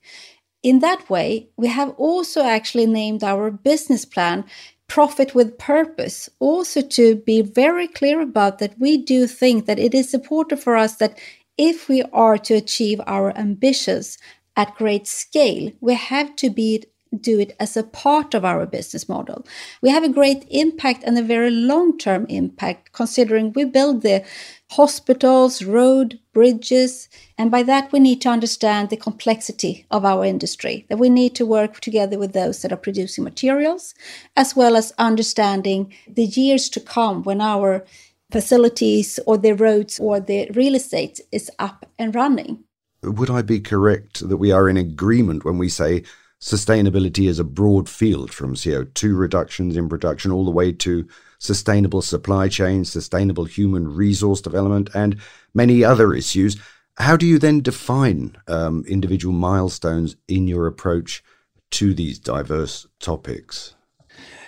In 0.62 0.80
that 0.80 1.08
way, 1.08 1.50
we 1.56 1.68
have 1.68 1.90
also 1.90 2.42
actually 2.42 2.86
named 2.86 3.22
our 3.22 3.50
business 3.50 4.04
plan 4.04 4.44
profit 4.88 5.34
with 5.34 5.58
purpose 5.58 6.30
also 6.40 6.80
to 6.80 7.16
be 7.16 7.42
very 7.42 7.86
clear 7.86 8.20
about 8.20 8.58
that 8.58 8.74
we 8.78 8.96
do 8.96 9.26
think 9.26 9.66
that 9.66 9.78
it 9.78 9.94
is 9.94 10.14
important 10.14 10.60
for 10.62 10.76
us 10.76 10.96
that 10.96 11.18
if 11.58 11.88
we 11.88 12.02
are 12.12 12.38
to 12.38 12.54
achieve 12.54 13.00
our 13.06 13.36
ambitions 13.36 14.16
at 14.56 14.76
great 14.76 15.06
scale, 15.06 15.72
we 15.80 15.94
have 15.94 16.34
to 16.36 16.50
be 16.50 16.84
do 17.20 17.40
it 17.40 17.56
as 17.58 17.76
a 17.76 17.82
part 17.82 18.34
of 18.34 18.44
our 18.44 18.66
business 18.66 19.08
model. 19.08 19.46
We 19.80 19.90
have 19.90 20.04
a 20.04 20.08
great 20.08 20.46
impact 20.50 21.02
and 21.04 21.16
a 21.18 21.22
very 21.22 21.50
long-term 21.50 22.26
impact 22.28 22.92
considering 22.92 23.52
we 23.54 23.64
build 23.64 24.02
the 24.02 24.24
hospitals, 24.70 25.62
road, 25.62 26.18
bridges, 26.34 27.08
and 27.38 27.50
by 27.50 27.62
that 27.62 27.90
we 27.92 28.00
need 28.00 28.20
to 28.22 28.28
understand 28.28 28.90
the 28.90 28.96
complexity 28.96 29.86
of 29.90 30.04
our 30.04 30.24
industry. 30.24 30.84
That 30.88 30.98
we 30.98 31.08
need 31.08 31.34
to 31.36 31.46
work 31.46 31.80
together 31.80 32.18
with 32.18 32.32
those 32.32 32.60
that 32.62 32.72
are 32.72 32.76
producing 32.76 33.24
materials 33.24 33.94
as 34.36 34.54
well 34.54 34.76
as 34.76 34.92
understanding 34.98 35.94
the 36.06 36.26
years 36.26 36.68
to 36.70 36.80
come 36.80 37.22
when 37.22 37.40
our 37.40 37.86
facilities 38.30 39.18
or 39.26 39.38
the 39.38 39.52
roads 39.52 39.98
or 39.98 40.20
the 40.20 40.50
real 40.54 40.74
estate 40.74 41.20
is 41.32 41.50
up 41.58 41.86
and 41.98 42.14
running. 42.14 42.64
Would 43.02 43.30
I 43.30 43.42
be 43.42 43.60
correct 43.60 44.28
that 44.28 44.36
we 44.36 44.52
are 44.52 44.68
in 44.68 44.76
agreement 44.76 45.44
when 45.44 45.56
we 45.56 45.68
say 45.68 46.02
sustainability 46.40 47.28
is 47.28 47.38
a 47.38 47.44
broad 47.44 47.88
field 47.88 48.32
from 48.32 48.54
CO2 48.54 49.18
reductions 49.18 49.76
in 49.76 49.88
production 49.88 50.30
all 50.30 50.44
the 50.44 50.50
way 50.50 50.72
to 50.72 51.06
sustainable 51.38 52.02
supply 52.02 52.48
chains, 52.48 52.90
sustainable 52.90 53.44
human 53.44 53.88
resource 53.88 54.40
development, 54.40 54.90
and 54.94 55.16
many 55.54 55.84
other 55.84 56.12
issues? 56.12 56.56
How 56.96 57.16
do 57.16 57.26
you 57.26 57.38
then 57.38 57.60
define 57.60 58.36
um, 58.48 58.84
individual 58.88 59.34
milestones 59.34 60.16
in 60.26 60.48
your 60.48 60.66
approach 60.66 61.22
to 61.70 61.94
these 61.94 62.18
diverse 62.18 62.86
topics? 62.98 63.74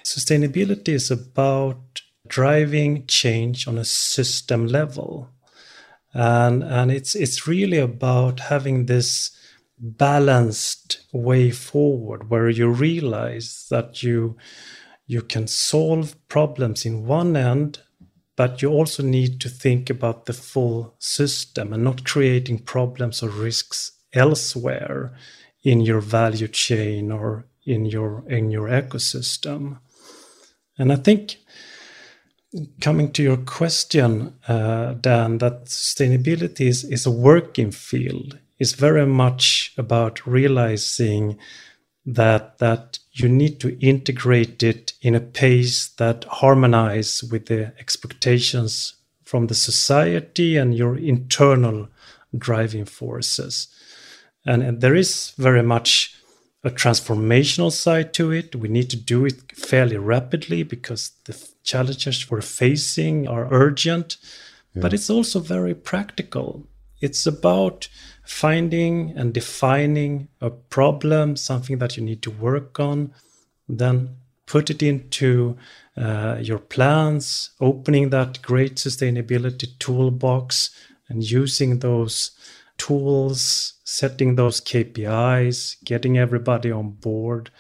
Sustainability 0.05 0.89
is 0.89 1.11
about 1.11 2.03
driving 2.31 3.07
change 3.07 3.69
on 3.69 3.77
a 3.77 3.85
system 3.85 4.67
level. 4.67 5.29
And, 6.15 6.63
and 6.63 6.91
it's, 6.91 7.15
it's 7.15 7.47
really 7.47 7.79
about 7.79 8.41
having 8.41 8.87
this 8.87 9.37
balanced 9.79 11.01
way 11.13 11.51
forward 11.51 12.31
where 12.31 12.49
you 12.49 12.69
realize 12.69 13.67
that 13.71 14.03
you, 14.03 14.37
you 15.07 15.23
can 15.23 15.47
solve 15.47 16.17
problems 16.29 16.87
in 16.87 17.07
one 17.07 17.37
end, 17.37 17.81
but 18.37 18.63
you 18.63 18.71
also 18.71 19.03
need 19.03 19.41
to 19.41 19.49
think 19.49 19.91
about 19.91 20.25
the 20.25 20.33
full 20.33 20.95
system 20.99 21.73
and 21.73 21.85
not 21.85 22.05
creating 22.05 22.59
problems 22.61 23.23
or 23.23 23.29
risks 23.29 23.93
elsewhere 24.13 25.15
in 25.63 25.81
your 25.81 26.01
value 26.01 26.49
chain 26.49 27.13
or 27.13 27.45
in 27.65 27.85
your 27.85 28.25
in 28.29 28.51
your 28.51 28.69
ecosystem 28.69 29.79
and 30.79 30.93
i 30.93 30.97
think 30.97 31.37
coming 32.81 33.13
to 33.13 33.23
your 33.23 33.37
question, 33.37 34.35
uh, 34.49 34.95
Dan, 34.95 35.39
that 35.39 35.67
sustainability 35.67 36.67
is, 36.67 36.85
is 36.85 37.07
a 37.07 37.11
working 37.11 37.71
field. 37.71 38.39
It's 38.59 38.73
very 38.73 39.07
much 39.07 39.73
about 39.79 40.27
realizing 40.27 41.39
that 42.07 42.59
that 42.59 42.99
you 43.13 43.29
need 43.29 43.61
to 43.61 43.79
integrate 43.79 44.63
it 44.63 44.95
in 45.03 45.15
a 45.15 45.21
pace 45.21 45.89
that 45.99 46.25
harmonize 46.25 47.23
with 47.23 47.47
the 47.47 47.73
expectations 47.79 48.95
from 49.25 49.47
the 49.47 49.55
society 49.55 50.57
and 50.57 50.75
your 50.75 50.97
internal 50.97 51.89
driving 52.37 52.85
forces. 52.85 53.69
And, 54.47 54.63
and 54.63 54.81
there 54.81 54.95
is 54.95 55.33
very 55.37 55.63
much 55.63 56.17
a 56.63 56.71
transformational 56.71 57.73
side 57.73 58.13
to 58.15 58.31
it. 58.31 58.55
We 58.55 58.69
need 58.69 58.91
to 58.91 58.97
do 58.97 59.25
it 59.25 59.57
fairly 59.57 59.97
rapidly 59.97 60.63
because 60.63 61.13
the 61.25 61.37
challenges 61.63 62.31
we're 62.31 62.43
facing 62.43 63.27
are 63.27 63.49
urgent, 63.51 64.17
yeah. 64.75 64.83
but 64.83 64.93
it's 64.93 65.09
also 65.09 65.41
very 65.41 65.75
practical. 65.75 66.67
It's 67.01 67.27
about 67.27 67.89
finding 68.25 69.13
and 69.17 69.33
defining 69.33 70.29
a 70.41 70.51
problem, 70.51 71.37
something 71.37 71.79
that 71.79 71.97
you 71.97 72.05
need 72.05 72.23
to 72.23 72.31
work 72.31 72.79
on, 72.79 73.13
then 73.69 74.17
put 74.47 74.69
it 74.69 74.83
into 74.83 75.57
uh, 75.97 76.37
your 76.41 76.59
plans, 76.59 77.51
opening 77.61 78.11
that 78.11 78.43
great 78.43 78.77
sustainability 78.77 79.79
toolbox 79.79 80.71
and 81.09 81.29
using 81.29 81.79
those 81.79 82.33
tools, 82.81 83.75
setting 83.85 84.37
those 84.37 84.61
KPIs, 84.61 85.85
getting 85.85 86.17
everybody 86.17 86.73
on 86.73 86.93
board, 86.93 87.51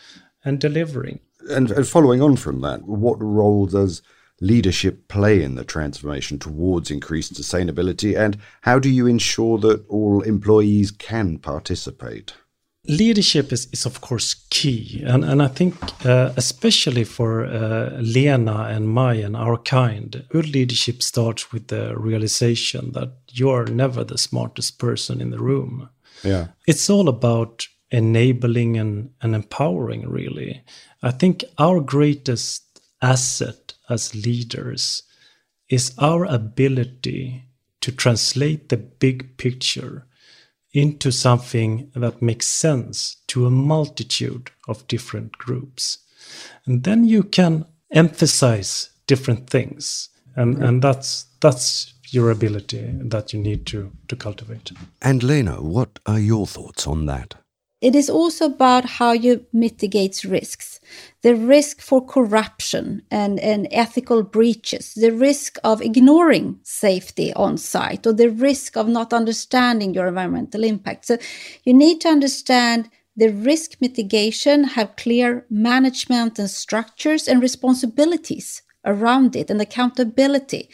and 0.42 0.58
delivering. 0.58 1.20
And, 1.50 1.70
and 1.70 1.86
following 1.86 2.22
on 2.22 2.36
from 2.36 2.62
that, 2.62 2.84
what 2.84 3.22
role 3.22 3.66
does 3.66 4.00
leadership 4.40 5.08
play 5.08 5.42
in 5.42 5.54
the 5.56 5.64
transformation 5.64 6.38
towards 6.38 6.90
increased 6.90 7.34
sustainability, 7.34 8.18
and 8.18 8.38
how 8.62 8.78
do 8.78 8.88
you 8.88 9.06
ensure 9.06 9.58
that 9.58 9.86
all 9.88 10.22
employees 10.22 10.90
can 10.90 11.36
participate? 11.38 12.32
Leadership 12.88 13.52
is, 13.52 13.68
is 13.72 13.84
of 13.84 14.00
course 14.00 14.34
key, 14.48 15.02
and, 15.06 15.22
and 15.22 15.42
I 15.42 15.48
think 15.48 15.74
uh, 16.06 16.32
especially 16.36 17.04
for 17.04 17.44
uh, 17.44 17.90
Lena 18.00 18.68
and 18.70 18.88
Mai 18.88 19.14
and 19.14 19.36
our 19.36 19.58
kind, 19.58 20.24
good 20.30 20.48
leadership 20.48 21.02
starts 21.02 21.52
with 21.52 21.68
the 21.68 21.94
realization 21.96 22.92
that 22.92 23.12
you 23.30 23.50
are 23.50 23.66
never 23.66 24.02
the 24.02 24.16
smartest 24.16 24.78
person 24.78 25.20
in 25.20 25.30
the 25.30 25.38
room. 25.38 25.90
Yeah, 26.24 26.48
it's 26.66 26.88
all 26.88 27.10
about 27.10 27.66
enabling 27.90 28.78
and, 28.78 29.10
and 29.20 29.34
empowering, 29.34 30.08
really. 30.08 30.62
I 31.02 31.10
think 31.10 31.44
our 31.58 31.80
greatest 31.80 32.80
asset 33.02 33.74
as 33.90 34.14
leaders 34.14 35.02
is 35.68 35.92
our 35.98 36.24
ability 36.24 37.44
to 37.82 37.92
translate 37.92 38.68
the 38.68 38.76
big 38.76 39.36
picture 39.36 40.06
into 40.72 41.10
something 41.10 41.90
that 41.94 42.22
makes 42.22 42.46
sense 42.46 43.16
to 43.26 43.46
a 43.46 43.50
multitude 43.50 44.50
of 44.68 44.86
different 44.86 45.32
groups. 45.32 45.98
And 46.66 46.84
then 46.84 47.04
you 47.04 47.22
can 47.22 47.66
emphasize 47.90 48.90
different 49.06 49.50
things. 49.50 50.08
And, 50.36 50.62
and 50.62 50.82
that's 50.82 51.26
that's 51.40 51.94
your 52.12 52.30
ability 52.30 52.90
that 53.04 53.32
you 53.32 53.40
need 53.40 53.66
to, 53.66 53.90
to 54.08 54.16
cultivate. 54.16 54.72
And 55.00 55.22
Lena, 55.22 55.62
what 55.62 55.98
are 56.06 56.18
your 56.18 56.46
thoughts 56.46 56.86
on 56.86 57.06
that? 57.06 57.34
It 57.80 57.94
is 57.94 58.10
also 58.10 58.46
about 58.46 58.84
how 58.84 59.12
you 59.12 59.46
mitigate 59.52 60.24
risks. 60.24 60.79
The 61.22 61.34
risk 61.34 61.80
for 61.80 62.04
corruption 62.04 63.02
and, 63.10 63.38
and 63.40 63.68
ethical 63.70 64.22
breaches, 64.22 64.94
the 64.94 65.10
risk 65.10 65.58
of 65.64 65.82
ignoring 65.82 66.60
safety 66.62 67.32
on 67.34 67.58
site, 67.58 68.06
or 68.06 68.12
the 68.12 68.30
risk 68.30 68.76
of 68.76 68.88
not 68.88 69.12
understanding 69.12 69.94
your 69.94 70.06
environmental 70.06 70.64
impact. 70.64 71.06
So 71.06 71.18
you 71.64 71.74
need 71.74 72.00
to 72.02 72.08
understand 72.08 72.88
the 73.16 73.28
risk 73.28 73.72
mitigation, 73.80 74.64
have 74.64 74.96
clear 74.96 75.44
management 75.50 76.38
and 76.38 76.48
structures 76.48 77.28
and 77.28 77.42
responsibilities 77.42 78.62
around 78.84 79.36
it 79.36 79.50
and 79.50 79.60
accountability. 79.60 80.70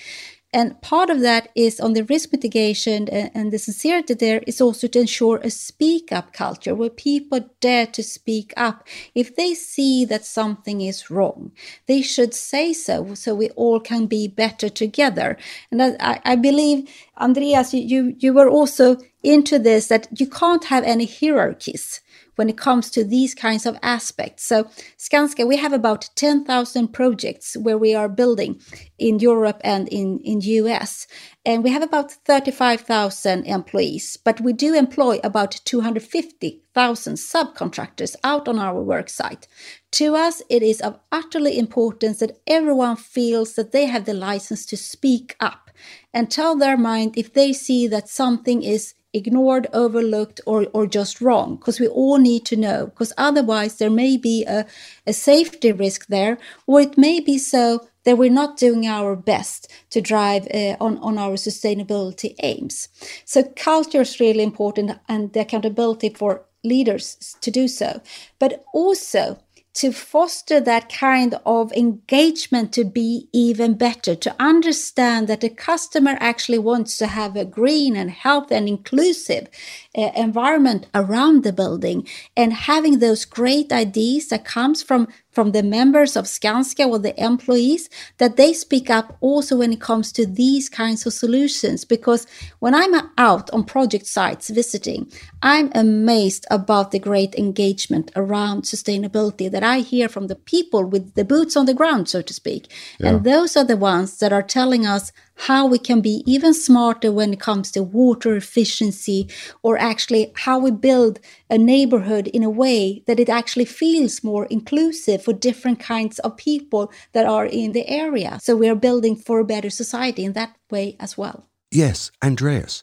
And 0.57 0.81
part 0.81 1.11
of 1.11 1.21
that 1.21 1.51
is 1.55 1.79
on 1.81 1.93
the 1.93 2.05
risk 2.05 2.33
mitigation 2.33 3.11
and, 3.11 3.53
the 3.53 3.59
sincerity 3.59 4.15
there 4.15 4.43
is 4.47 4.59
also 4.59 4.89
to 4.89 5.01
ensure 5.01 5.37
a 5.37 5.51
speak 5.51 6.11
up 6.11 6.33
culture 6.33 6.75
where 6.75 6.89
people 6.89 7.51
dare 7.61 7.87
to 7.89 8.03
speak 8.03 8.55
up. 8.57 8.89
If 9.15 9.37
they 9.37 9.53
see 9.53 10.07
that 10.07 10.25
something 10.25 10.81
is 10.81 11.11
wrong, 11.11 11.53
they 11.87 12.01
should 12.01 12.33
say 12.33 12.73
so 12.73 13.13
so 13.13 13.35
we 13.35 13.51
all 13.51 13.81
can 13.81 14.07
be 14.07 14.29
better 14.29 14.71
together. 14.71 15.37
And 15.71 15.83
I, 16.01 16.23
I 16.25 16.37
believe, 16.37 16.89
Andreas, 17.19 17.75
you, 17.75 18.17
you 18.19 18.33
were 18.33 18.49
also 18.49 18.97
into 19.23 19.59
this 19.59 19.89
that 19.89 20.09
you 20.19 20.27
can't 20.27 20.65
have 20.65 20.85
any 20.85 21.05
hierarchies 21.05 22.01
when 22.37 22.49
it 22.49 22.57
comes 22.57 22.90
to 22.90 23.05
these 23.05 23.35
kinds 23.35 23.66
of 23.66 23.76
aspects. 23.83 24.45
So, 24.45 24.64
Skanska, 24.99 25.47
we 25.47 25.57
have 25.57 25.73
about 25.73 26.09
10,000 26.14 26.88
projects 26.88 27.57
where 27.57 27.76
we 27.76 27.95
are 27.95 28.09
building 28.09 28.61
in 28.99 29.19
Europe 29.19 29.61
and 29.64 29.88
in, 29.88 30.21
in 30.21 30.40
US. 30.40 31.07
And 31.45 31.64
we 31.64 31.71
have 31.71 31.83
about 31.83 32.12
35,000 32.12 33.45
employees, 33.45 34.16
but 34.16 34.40
we 34.40 34.52
do 34.52 34.75
employ 34.75 35.19
about 35.25 35.61
250,000 35.64 37.14
subcontractors 37.14 38.16
out 38.25 38.49
on 38.49 38.59
our 38.59 38.81
work 38.83 39.09
site. 39.09 39.47
To 39.93 40.14
us, 40.14 40.43
it 40.50 40.62
is 40.62 40.81
of 40.81 40.99
utterly 41.11 41.59
importance 41.59 42.19
that 42.19 42.40
everyone 42.47 42.97
feels 42.97 43.55
that 43.55 43.73
they 43.73 43.87
have 43.87 44.05
the 44.05 44.14
license 44.14 44.66
to 44.66 44.76
speak 44.76 45.37
up 45.40 45.71
and 46.12 46.31
tell 46.31 46.57
their 46.57 46.76
mind 46.76 47.16
if 47.16 47.33
they 47.33 47.52
see 47.52 47.87
that 47.88 48.09
something 48.09 48.62
is 48.62 48.95
ignored, 49.16 49.66
overlooked, 49.73 50.40
or, 50.46 50.66
or 50.73 50.87
just 50.87 51.20
wrong, 51.20 51.56
because 51.56 51.80
we 51.80 51.88
all 51.88 52.18
need 52.18 52.44
to 52.46 52.56
know, 52.56 52.87
because 52.87 53.12
otherwise 53.16 53.76
there 53.76 53.90
may 53.90 54.16
be 54.16 54.44
a, 54.44 54.66
a 55.06 55.12
safety 55.12 55.73
risk 55.73 56.06
there, 56.06 56.38
or 56.66 56.80
it 56.80 56.96
may 56.96 57.20
be 57.20 57.38
so 57.38 57.88
that 58.04 58.18
we're 58.18 58.30
not 58.30 58.56
doing 58.56 58.87
our 58.87 59.16
best 59.16 59.70
to 59.90 60.00
drive 60.00 60.46
uh, 60.54 60.76
on, 60.80 60.99
on 60.99 61.18
our 61.18 61.37
sustainability 61.37 62.35
aims. 62.42 62.88
So 63.25 63.42
culture 63.56 64.02
is 64.02 64.20
really 64.20 64.42
important 64.42 64.92
and 65.08 65.32
the 65.32 65.40
accountability 65.40 66.11
for 66.11 66.44
leaders 66.62 67.37
to 67.40 67.50
do 67.50 67.68
so, 67.68 68.00
but 68.38 68.64
also 68.73 69.38
to 69.76 69.92
foster 69.92 70.59
that 70.59 70.90
kind 70.90 71.38
of 71.45 71.71
engagement 71.73 72.73
to 72.73 72.83
be 72.83 73.28
even 73.33 73.75
better, 73.75 74.14
to 74.14 74.35
understand 74.40 75.28
that 75.28 75.42
the 75.42 75.50
customer 75.50 76.16
actually 76.18 76.59
wants 76.59 76.97
to 76.97 77.06
have 77.06 77.37
a 77.37 77.45
green 77.45 77.95
and 77.95 78.11
healthy 78.11 78.54
and 78.54 78.68
inclusive 78.68 79.49
uh, 79.97 80.11
environment 80.15 80.87
around 80.95 81.43
the 81.43 81.53
building 81.53 82.07
and 82.37 82.53
having 82.53 82.99
those 82.99 83.25
great 83.25 83.73
ideas 83.73 84.29
that 84.29 84.45
comes 84.45 84.83
from 84.83 85.09
from 85.37 85.53
the 85.53 85.62
members 85.62 86.17
of 86.17 86.25
Skanska 86.25 86.88
or 86.88 86.99
the 86.99 87.15
employees 87.23 87.91
that 88.17 88.38
they 88.38 88.55
speak 88.55 88.88
up 88.88 89.19
also 89.21 89.59
when 89.59 89.71
it 89.71 89.83
comes 89.83 90.11
to 90.12 90.25
these 90.25 90.71
kinds 90.71 91.05
of 91.05 91.12
solutions. 91.12 91.85
Because 91.85 92.26
when 92.59 92.75
I'm 92.75 92.95
out 93.19 93.50
on 93.50 93.65
project 93.65 94.07
sites 94.07 94.49
visiting, 94.49 95.12
I'm 95.43 95.71
amazed 95.75 96.47
about 96.50 96.91
the 96.91 96.99
great 96.99 97.35
engagement 97.35 98.11
around 98.17 98.62
sustainability 98.62 99.50
that 99.50 99.62
I 99.62 99.81
hear 99.81 100.09
from 100.09 100.29
the 100.29 100.37
people 100.37 100.85
with 100.85 101.12
the 101.17 101.25
boots 101.26 101.55
on 101.55 101.67
the 101.67 101.75
ground, 101.75 102.09
so 102.09 102.23
to 102.23 102.33
speak. 102.33 102.73
Yeah. 102.99 103.09
And 103.09 103.25
those 103.25 103.59
are 103.59 103.65
the 103.65 103.76
ones 103.76 104.19
that 104.21 104.33
are 104.33 104.43
telling 104.43 104.87
us 104.87 105.12
how 105.37 105.66
we 105.66 105.78
can 105.78 106.00
be 106.00 106.23
even 106.26 106.55
smarter 106.55 107.12
when 107.12 107.33
it 107.33 107.40
comes 107.40 107.71
to 107.73 107.83
water 107.83 108.37
efficiency 108.37 109.28
or 109.62 109.78
actually 109.78 110.33
how 110.37 110.59
we 110.59 110.71
build 110.71 111.21
a 111.50 111.59
neighborhood 111.59 112.26
in 112.28 112.43
a 112.43 112.50
way 112.50 113.02
that 113.07 113.21
it 113.21 113.28
actually 113.28 113.64
feels 113.64 114.25
more 114.25 114.47
inclusive 114.47 115.23
for 115.23 115.33
different 115.33 115.78
kinds 115.78 116.19
of 116.21 116.37
people 116.37 116.90
that 117.12 117.26
are 117.26 117.47
in 117.47 117.73
the 117.73 117.87
area. 117.88 118.38
So 118.43 118.57
we 118.57 118.69
are 118.69 118.75
building 118.75 119.16
for 119.16 119.38
a 119.38 119.45
better 119.45 119.71
society 119.71 120.25
in 120.25 120.33
that 120.33 120.57
way 120.71 120.97
as 120.99 121.16
well. 121.16 121.47
Yes, 121.71 122.11
Andreas, 122.23 122.83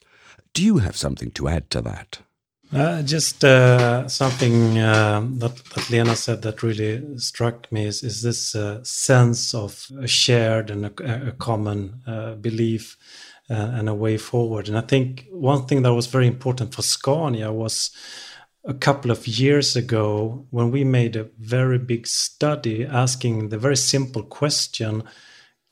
do 0.54 0.64
you 0.64 0.78
have 0.78 0.96
something 0.96 1.32
to 1.32 1.48
add 1.48 1.70
to 1.72 1.82
that? 1.82 2.20
Uh, 2.74 3.04
just 3.04 3.44
uh, 3.44 4.08
something 4.08 4.80
uh, 4.80 5.22
that, 5.34 5.56
that 5.76 5.90
Lena 5.92 6.16
said 6.16 6.42
that 6.42 6.64
really 6.64 7.20
struck 7.20 7.72
me 7.72 7.86
is, 7.86 8.02
is 8.02 8.24
this 8.24 8.56
uh, 8.56 8.84
sense 8.84 9.54
of 9.54 9.88
a 10.02 10.08
shared 10.08 10.72
and 10.72 10.86
a, 10.88 11.28
a 11.28 11.32
common 11.34 12.02
uh, 12.08 12.34
belief 12.34 12.98
uh, 13.48 13.54
and 13.54 13.88
a 13.90 13.94
way 13.94 14.18
forward. 14.18 14.68
And 14.68 14.76
I 14.76 14.82
think 14.82 15.28
one 15.30 15.68
thing 15.68 15.84
that 15.84 15.94
was 15.94 16.08
very 16.08 16.26
important 16.26 16.74
for 16.74 16.82
Scania 16.82 17.52
was 17.52 17.92
a 18.66 18.74
couple 18.74 19.12
of 19.12 19.28
years 19.28 19.76
ago 19.76 20.48
when 20.50 20.72
we 20.72 20.84
made 20.84 21.16
a 21.16 21.30
very 21.38 21.78
big 21.78 22.08
study 22.08 22.86
asking 22.86 23.50
the 23.50 23.60
very 23.60 23.78
simple 23.78 24.24
question 24.24 25.04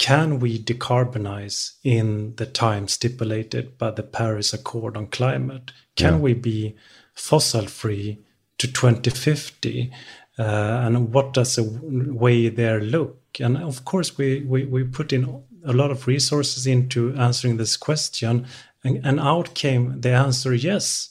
can 0.01 0.39
we 0.39 0.57
decarbonize 0.57 1.73
in 1.83 2.35
the 2.37 2.47
time 2.47 2.87
stipulated 2.87 3.77
by 3.77 3.91
the 3.91 4.01
Paris 4.01 4.51
Accord 4.51 4.97
on 4.97 5.05
climate? 5.05 5.71
Can 5.95 6.13
yeah. 6.13 6.19
we 6.19 6.33
be 6.33 6.75
fossil 7.13 7.67
free 7.67 8.17
to 8.57 8.65
2050? 8.65 9.91
Uh, 10.39 10.41
and 10.41 11.13
what 11.13 11.33
does 11.33 11.55
a 11.59 11.63
way 11.63 12.49
there 12.49 12.81
look? 12.81 13.19
And 13.39 13.57
of 13.57 13.85
course, 13.85 14.17
we, 14.17 14.41
we, 14.41 14.65
we 14.65 14.83
put 14.85 15.13
in 15.13 15.43
a 15.63 15.71
lot 15.71 15.91
of 15.91 16.07
resources 16.07 16.65
into 16.65 17.13
answering 17.13 17.57
this 17.57 17.77
question, 17.77 18.47
and, 18.83 19.05
and 19.05 19.19
out 19.19 19.53
came 19.53 20.01
the 20.01 20.13
answer 20.13 20.55
yes, 20.55 21.09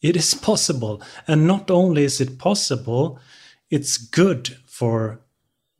it 0.00 0.16
is 0.16 0.34
possible. 0.34 1.00
And 1.28 1.46
not 1.46 1.70
only 1.70 2.02
is 2.02 2.20
it 2.20 2.38
possible, 2.38 3.20
it's 3.70 3.98
good 3.98 4.56
for 4.66 5.20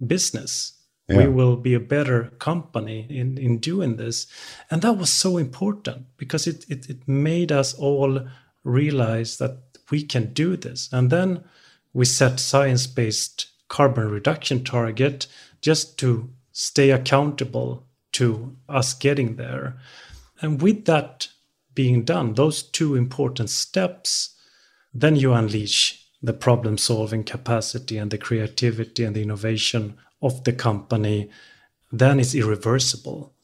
business. 0.07 0.75
Yeah. 1.13 1.19
We 1.19 1.29
will 1.29 1.57
be 1.57 1.75
a 1.75 1.81
better 1.81 2.33
company 2.39 3.07
in, 3.09 3.39
in 3.39 3.59
doing 3.59 3.97
this. 3.97 4.27
And 4.71 4.83
that 4.83 4.95
was 4.95 5.11
so 5.11 5.37
important 5.37 6.07
because 6.17 6.47
it, 6.47 6.65
it, 6.69 6.89
it 6.89 7.09
made 7.09 7.53
us 7.53 7.75
all 7.75 8.27
realize 8.65 9.39
that 9.39 9.59
we 9.91 10.03
can 10.03 10.33
do 10.33 10.57
this. 10.57 10.89
And 10.93 11.11
then 11.11 11.45
we 11.93 12.05
set 12.05 12.41
science 12.41 12.87
based 12.87 13.47
carbon 13.69 14.09
reduction 14.09 14.65
target 14.65 15.27
just 15.61 15.99
to 15.99 16.31
stay 16.53 16.91
accountable 16.91 17.87
to 18.13 18.57
us 18.69 18.95
getting 18.95 19.37
there. 19.37 19.79
And 20.41 20.61
with 20.61 20.85
that 20.87 21.29
being 21.75 22.05
done, 22.05 22.35
those 22.35 22.63
two 22.63 22.95
important 22.95 23.49
steps, 23.51 24.37
then 24.93 25.17
you 25.17 25.33
unleash 25.33 26.07
the 26.23 26.33
problem 26.33 26.79
solving 26.79 27.25
capacity 27.25 27.99
and 27.99 28.11
the 28.11 28.19
creativity 28.19 29.05
and 29.05 29.17
the 29.17 29.23
innovation 29.23 29.97
of 30.23 30.45
the 30.45 30.53
company. 30.53 31.31
Then 31.91 32.21
it's 32.21 32.35
irreversible 32.35 33.35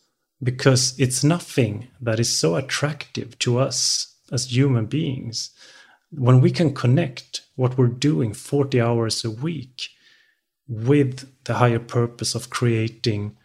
because 0.42 0.98
it's 0.98 1.24
nothing 1.24 1.88
that 2.00 2.20
is 2.20 2.38
so 2.38 2.56
attractive 2.56 3.38
to 3.40 3.58
us 3.58 4.14
as 4.30 4.56
human 4.56 4.86
beings. 4.86 5.50
When 6.10 6.40
we 6.40 6.50
can 6.50 6.74
connect 6.74 7.42
what 7.56 7.76
we're 7.76 7.88
doing 7.88 8.32
40 8.32 8.80
hours 8.80 9.24
a 9.24 9.30
week 9.30 9.90
with 10.68 11.28
the 11.44 11.54
higher 11.54 11.78
purpose 11.78 12.34
of 12.34 12.50
creating 12.50 13.36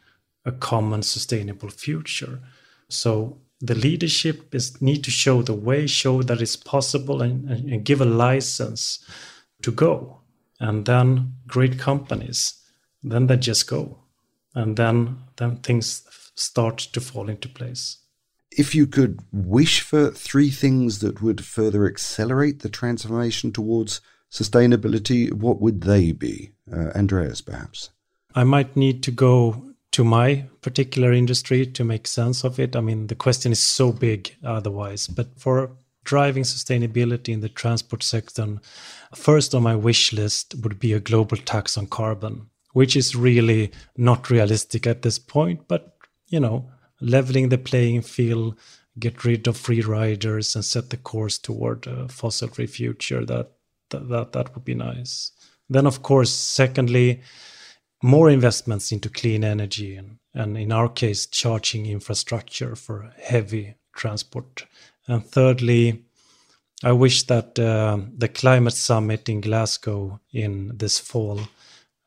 a 0.46 0.52
common 0.52 1.02
sustainable 1.02 1.69
future. 1.69 2.39
So 2.89 3.39
the 3.62 3.76
leadership 3.76 4.54
is 4.54 4.82
need 4.82 5.04
to 5.06 5.12
show 5.12 5.41
the 5.41 5.54
way, 5.54 5.88
show 5.88 6.22
that 6.24 6.41
it's 6.41 6.58
possible, 6.58 7.22
and, 7.22 7.50
and 7.50 7.86
give 7.86 8.02
a 8.02 8.06
license 8.06 9.04
to 9.62 9.72
go. 9.72 10.19
And 10.60 10.86
then 10.86 11.36
great 11.48 11.80
companies, 11.80 12.62
then 13.04 13.28
they 13.28 13.38
just 13.38 13.68
go, 13.68 14.00
and 14.56 14.78
then 14.78 15.18
then 15.38 15.58
things 15.58 16.04
start 16.36 16.78
to 16.78 17.02
fall 17.02 17.30
into 17.30 17.50
place. 17.50 17.98
If 18.52 18.76
you 18.76 18.86
could 18.86 19.20
wish 19.32 19.82
for 19.82 20.12
three 20.12 20.52
things 20.52 21.00
that 21.00 21.22
would 21.22 21.44
further 21.44 21.88
accelerate 21.88 22.60
the 22.60 22.70
transformation 22.70 23.52
towards 23.52 24.00
sustainability, 24.32 25.32
what 25.34 25.60
would 25.60 25.82
they 25.82 26.12
be? 26.12 26.52
Uh, 26.72 26.89
Andreas, 26.96 27.42
perhaps. 27.42 27.89
I 28.36 28.44
might 28.44 28.76
need 28.76 29.04
to 29.04 29.12
go 29.12 29.74
to 29.92 30.04
my 30.04 30.46
particular 30.62 31.13
industry 31.13 31.68
to 31.68 31.84
make 31.84 32.08
sense 32.08 32.44
of 32.44 32.60
it. 32.60 32.76
I 32.76 32.82
mean, 32.82 33.08
the 33.08 33.16
question 33.16 33.52
is 33.52 33.60
so 33.60 33.92
big 33.92 34.36
otherwise, 34.44 35.08
but 35.08 35.28
for 35.38 35.72
driving 36.04 36.44
sustainability 36.44 37.30
in 37.30 37.42
the 37.42 37.50
transport 37.50 38.04
sector, 38.04 38.60
first 39.16 39.54
on 39.54 39.63
my 39.63 39.76
wish 39.76 40.12
list 40.12 40.56
would 40.63 40.80
be 40.80 40.94
a 40.94 41.00
global 41.00 41.38
tax 41.38 41.78
on 41.78 41.88
carbon, 41.88 42.50
which 42.74 42.96
is 42.96 43.16
really 43.16 43.72
not 43.98 44.30
realistic 44.30 44.86
at 44.86 45.02
this 45.02 45.18
point, 45.18 45.68
but 45.68 45.96
you 46.28 46.40
know, 46.40 46.70
leveling 47.00 47.50
the 47.50 47.58
playing 47.58 48.02
field, 48.02 48.58
get 49.00 49.24
rid 49.24 49.48
of 49.48 49.58
free 49.58 49.82
riders 49.82 50.56
and 50.56 50.66
set 50.66 50.90
the 50.90 50.98
course 50.98 51.38
toward 51.38 51.88
a 51.88 52.08
fossil 52.08 52.48
free 52.48 52.68
future 52.68 53.26
that 53.26 53.52
that 53.90 54.10
that, 54.10 54.32
that 54.34 54.54
would 54.54 54.66
be 54.66 54.76
nice. 54.76 55.32
Then 55.70 55.88
of 55.88 56.02
course, 56.02 56.32
secondly, 56.32 57.22
more 58.02 58.30
investments 58.30 58.92
into 58.92 59.10
clean 59.10 59.44
energy 59.44 59.96
and, 59.96 60.18
and 60.34 60.58
in 60.58 60.72
our 60.72 60.90
case, 60.90 61.26
charging 61.26 61.86
infrastructure 61.86 62.76
for 62.76 63.14
heavy 63.22 63.76
transport. 63.94 64.66
And 65.08 65.26
thirdly, 65.26 66.04
I 66.84 66.92
wish 66.92 67.24
that 67.28 67.58
uh, 67.58 68.00
the 68.18 68.28
climate 68.28 68.74
summit 68.74 69.30
in 69.30 69.42
Glasgow 69.42 70.20
in 70.34 70.78
this 70.78 71.00
fall 71.00 71.40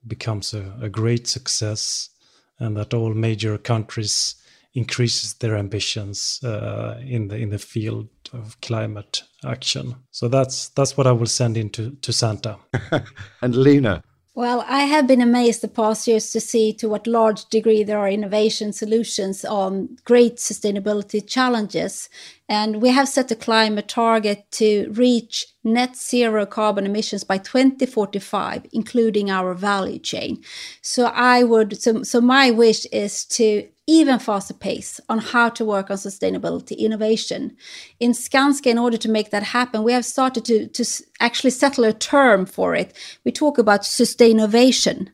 becomes 0.07 0.55
a, 0.55 0.73
a, 0.81 0.89
great 0.89 1.27
success 1.27 2.11
and 2.59 2.77
that 2.77 2.95
all 2.95 3.15
major 3.15 3.59
countries 3.59 4.37
increases 4.75 5.35
their 5.35 5.57
ambitions 5.57 6.41
uh, 6.45 7.01
in 7.05 7.29
the 7.29 7.37
in 7.37 7.51
the 7.51 7.59
field 7.59 8.09
of 8.33 8.61
climate 8.61 9.23
action. 9.45 9.95
So 10.11 10.29
that's 10.29 10.69
that's 10.69 10.97
what 10.97 11.07
I 11.07 11.13
will 11.13 11.27
send 11.27 11.57
into 11.57 11.93
to 12.03 12.13
Santa. 12.13 12.59
and 13.43 13.55
Lena, 13.55 14.03
well, 14.37 14.63
I 14.69 14.81
have 14.81 15.07
been 15.07 15.23
amazed 15.23 15.63
the 15.63 15.69
past 15.69 16.07
years 16.07 16.31
to 16.33 16.41
see 16.41 16.75
to 16.75 16.91
what 16.91 17.07
large 17.07 17.47
degree 17.47 17.83
there 17.83 17.99
are 17.99 18.09
innovation 18.09 18.71
solutions 18.71 19.47
on 19.47 19.97
great 20.05 20.37
sustainability 20.37 21.27
challenges. 21.27 22.11
And 22.47 22.83
we 22.83 22.91
have 22.91 23.09
set 23.09 23.31
a 23.31 23.35
climate 23.35 23.89
target 23.89 24.45
to 24.53 24.93
reach 24.93 25.47
net 25.65 25.97
zero 25.97 26.45
carbon 26.45 26.85
emissions 26.85 27.25
by 27.25 27.39
2045, 27.39 28.67
including 28.75 29.31
our 29.31 29.55
value 29.55 29.99
chain. 29.99 30.45
So 30.83 31.07
I 31.07 31.43
would 31.43 31.81
so, 31.81 32.03
so 32.03 32.21
my 32.21 32.51
wish 32.51 32.85
is 32.93 33.25
to 33.37 33.67
even 33.87 34.19
faster 34.19 34.55
pace 34.55 35.01
on 35.09 35.19
how 35.19 35.49
to 35.49 35.65
work 35.65 35.91
on 35.91 35.97
sustainability 35.97 36.77
innovation. 36.77 37.57
In 38.01 38.13
Skanska, 38.13 38.67
in 38.67 38.79
order 38.79 38.97
to 38.97 39.09
make 39.09 39.31
that 39.31 39.45
happen, 39.45 39.85
we 39.85 39.93
have 39.93 40.05
started 40.05 40.45
to, 40.47 40.67
to 40.67 40.85
actually 41.21 41.51
settle 41.51 41.85
a 41.85 41.93
term 41.93 42.47
for 42.47 42.75
it. 42.75 42.93
We 43.25 43.31
talk 43.31 43.59
about 43.59 43.83
sustainovation 43.83 45.09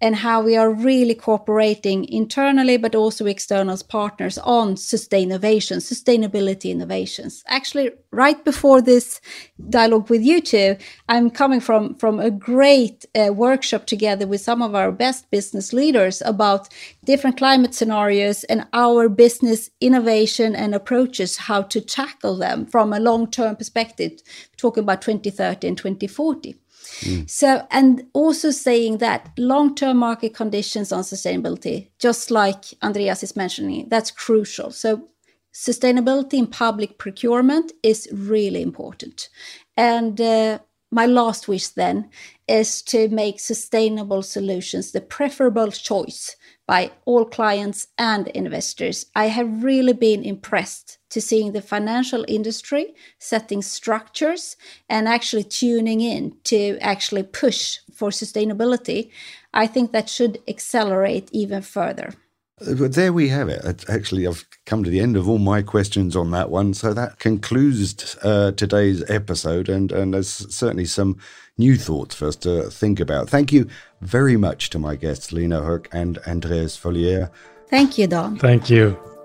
and 0.00 0.16
how 0.16 0.42
we 0.42 0.56
are 0.56 0.70
really 0.70 1.14
cooperating 1.14 2.08
internally 2.08 2.76
but 2.76 2.94
also 2.94 3.26
external 3.26 3.76
partners 3.88 4.38
on 4.38 4.74
sustainnovation 4.74 5.78
sustainability 5.78 6.70
innovations. 6.70 7.42
Actually 7.46 7.90
right 8.10 8.44
before 8.44 8.80
this 8.80 9.20
dialogue 9.68 10.08
with 10.08 10.22
you 10.22 10.40
two 10.40 10.76
i'm 11.08 11.28
coming 11.28 11.60
from 11.60 11.94
from 11.96 12.18
a 12.18 12.30
great 12.30 13.04
uh, 13.14 13.32
workshop 13.32 13.84
together 13.86 14.26
with 14.26 14.40
some 14.40 14.62
of 14.62 14.74
our 14.74 14.90
best 14.90 15.30
business 15.30 15.72
leaders 15.72 16.22
about 16.24 16.68
different 17.04 17.36
climate 17.36 17.74
scenarios 17.74 18.44
and 18.44 18.66
our 18.72 19.08
business 19.08 19.70
innovation 19.80 20.54
and 20.54 20.74
approaches 20.74 21.36
how 21.36 21.62
to 21.62 21.80
tackle 21.80 22.36
them 22.36 22.66
from 22.66 22.92
a 22.92 23.00
long 23.00 23.30
term 23.30 23.56
perspective. 23.56 24.12
Talking 24.56 24.84
about 24.84 25.02
2030 25.02 25.68
and 25.68 25.78
2040 25.78 26.56
Mm. 27.00 27.28
So, 27.28 27.66
and 27.70 28.06
also 28.12 28.50
saying 28.50 28.98
that 28.98 29.30
long 29.38 29.74
term 29.74 29.98
market 29.98 30.34
conditions 30.34 30.92
on 30.92 31.02
sustainability, 31.02 31.88
just 31.98 32.30
like 32.30 32.64
Andreas 32.82 33.22
is 33.22 33.36
mentioning, 33.36 33.88
that's 33.88 34.10
crucial. 34.10 34.70
So, 34.70 35.08
sustainability 35.52 36.34
in 36.34 36.46
public 36.46 36.98
procurement 36.98 37.72
is 37.82 38.08
really 38.12 38.62
important. 38.62 39.28
And 39.76 40.20
uh, 40.20 40.58
my 40.90 41.06
last 41.06 41.48
wish 41.48 41.68
then 41.68 42.10
is 42.46 42.82
to 42.82 43.08
make 43.08 43.40
sustainable 43.40 44.22
solutions 44.22 44.92
the 44.92 45.00
preferable 45.00 45.70
choice 45.70 46.36
by 46.66 46.90
all 47.04 47.24
clients 47.24 47.88
and 47.98 48.28
investors. 48.28 49.06
I 49.14 49.26
have 49.26 49.64
really 49.64 49.92
been 49.92 50.24
impressed 50.24 50.98
to 51.16 51.20
seeing 51.22 51.52
the 51.52 51.62
financial 51.62 52.26
industry 52.28 52.94
setting 53.18 53.62
structures 53.62 54.54
and 54.90 55.08
actually 55.08 55.44
tuning 55.44 56.02
in 56.02 56.36
to 56.44 56.76
actually 56.82 57.22
push 57.22 57.78
for 57.90 58.10
sustainability. 58.10 59.10
I 59.54 59.66
think 59.66 59.92
that 59.92 60.10
should 60.10 60.42
accelerate 60.46 61.30
even 61.32 61.62
further. 61.62 62.12
But 62.58 62.92
there 62.92 63.14
we 63.14 63.28
have 63.30 63.48
it. 63.48 63.88
Actually, 63.88 64.26
I've 64.26 64.44
come 64.66 64.84
to 64.84 64.90
the 64.90 65.00
end 65.00 65.16
of 65.16 65.26
all 65.26 65.38
my 65.38 65.62
questions 65.62 66.14
on 66.14 66.32
that 66.32 66.50
one. 66.50 66.74
So 66.74 66.92
that 66.92 67.18
concludes 67.18 68.16
uh, 68.22 68.52
today's 68.52 69.02
episode, 69.10 69.70
and, 69.70 69.90
and 69.92 70.12
there's 70.12 70.54
certainly 70.54 70.84
some 70.84 71.16
new 71.56 71.76
thoughts 71.76 72.14
for 72.14 72.28
us 72.28 72.36
to 72.36 72.68
think 72.70 73.00
about. 73.00 73.30
Thank 73.30 73.52
you 73.52 73.68
very 74.02 74.36
much 74.36 74.68
to 74.70 74.78
my 74.78 74.96
guests, 74.96 75.32
Lena 75.32 75.62
Hök 75.62 75.86
and 75.92 76.18
Andreas 76.26 76.76
Follér. 76.76 77.30
Thank 77.70 77.96
you, 77.96 78.06
Don. 78.06 78.36
Thank 78.38 78.68
you. 78.68 79.15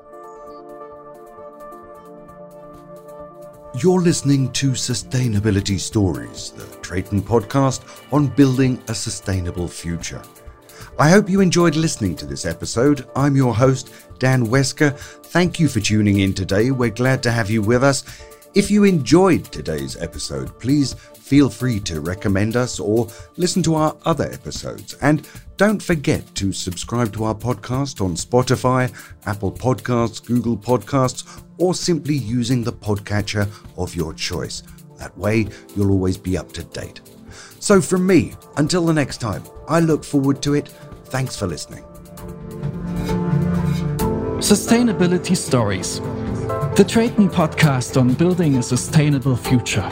You're 3.73 4.01
listening 4.01 4.51
to 4.51 4.71
Sustainability 4.71 5.79
Stories, 5.79 6.51
the 6.51 6.65
Traton 6.81 7.21
podcast 7.21 7.81
on 8.11 8.27
building 8.27 8.83
a 8.89 8.93
sustainable 8.93 9.69
future. 9.69 10.21
I 10.99 11.09
hope 11.09 11.29
you 11.29 11.39
enjoyed 11.39 11.77
listening 11.77 12.17
to 12.17 12.25
this 12.25 12.45
episode. 12.45 13.07
I'm 13.15 13.37
your 13.37 13.55
host, 13.55 13.93
Dan 14.19 14.47
Wesker. 14.47 14.97
Thank 15.27 15.57
you 15.57 15.69
for 15.69 15.79
tuning 15.79 16.19
in 16.19 16.33
today. 16.33 16.71
We're 16.71 16.89
glad 16.89 17.23
to 17.23 17.31
have 17.31 17.49
you 17.49 17.61
with 17.61 17.81
us. 17.81 18.03
If 18.53 18.69
you 18.69 18.83
enjoyed 18.83 19.45
today's 19.45 19.95
episode, 19.95 20.59
please 20.59 20.93
feel 20.93 21.49
free 21.49 21.79
to 21.81 22.01
recommend 22.01 22.57
us 22.57 22.81
or 22.81 23.07
listen 23.37 23.63
to 23.63 23.75
our 23.75 23.95
other 24.03 24.25
episodes. 24.25 24.93
And 24.95 25.25
don't 25.55 25.81
forget 25.81 26.35
to 26.35 26.51
subscribe 26.51 27.13
to 27.13 27.23
our 27.23 27.33
podcast 27.33 28.03
on 28.03 28.15
Spotify, 28.15 28.91
Apple 29.25 29.53
Podcasts, 29.53 30.25
Google 30.25 30.57
Podcasts, 30.57 31.41
or 31.59 31.73
simply 31.73 32.15
using 32.15 32.61
the 32.61 32.73
podcatcher 32.73 33.47
of 33.77 33.95
your 33.95 34.13
choice. 34.13 34.63
That 34.97 35.17
way, 35.17 35.47
you'll 35.73 35.91
always 35.91 36.17
be 36.17 36.37
up 36.37 36.51
to 36.51 36.65
date. 36.65 36.99
So, 37.59 37.79
from 37.79 38.05
me, 38.05 38.33
until 38.57 38.85
the 38.85 38.93
next 38.93 39.21
time, 39.21 39.43
I 39.69 39.79
look 39.79 40.03
forward 40.03 40.41
to 40.43 40.55
it. 40.55 40.67
Thanks 41.05 41.37
for 41.37 41.47
listening. 41.47 41.85
Sustainability 44.41 45.37
Stories, 45.37 46.01
the 46.75 46.83
Traton 46.83 47.29
podcast 47.29 47.99
on 47.99 48.13
building 48.13 48.55
a 48.55 48.63
sustainable 48.63 49.35
future. 49.35 49.87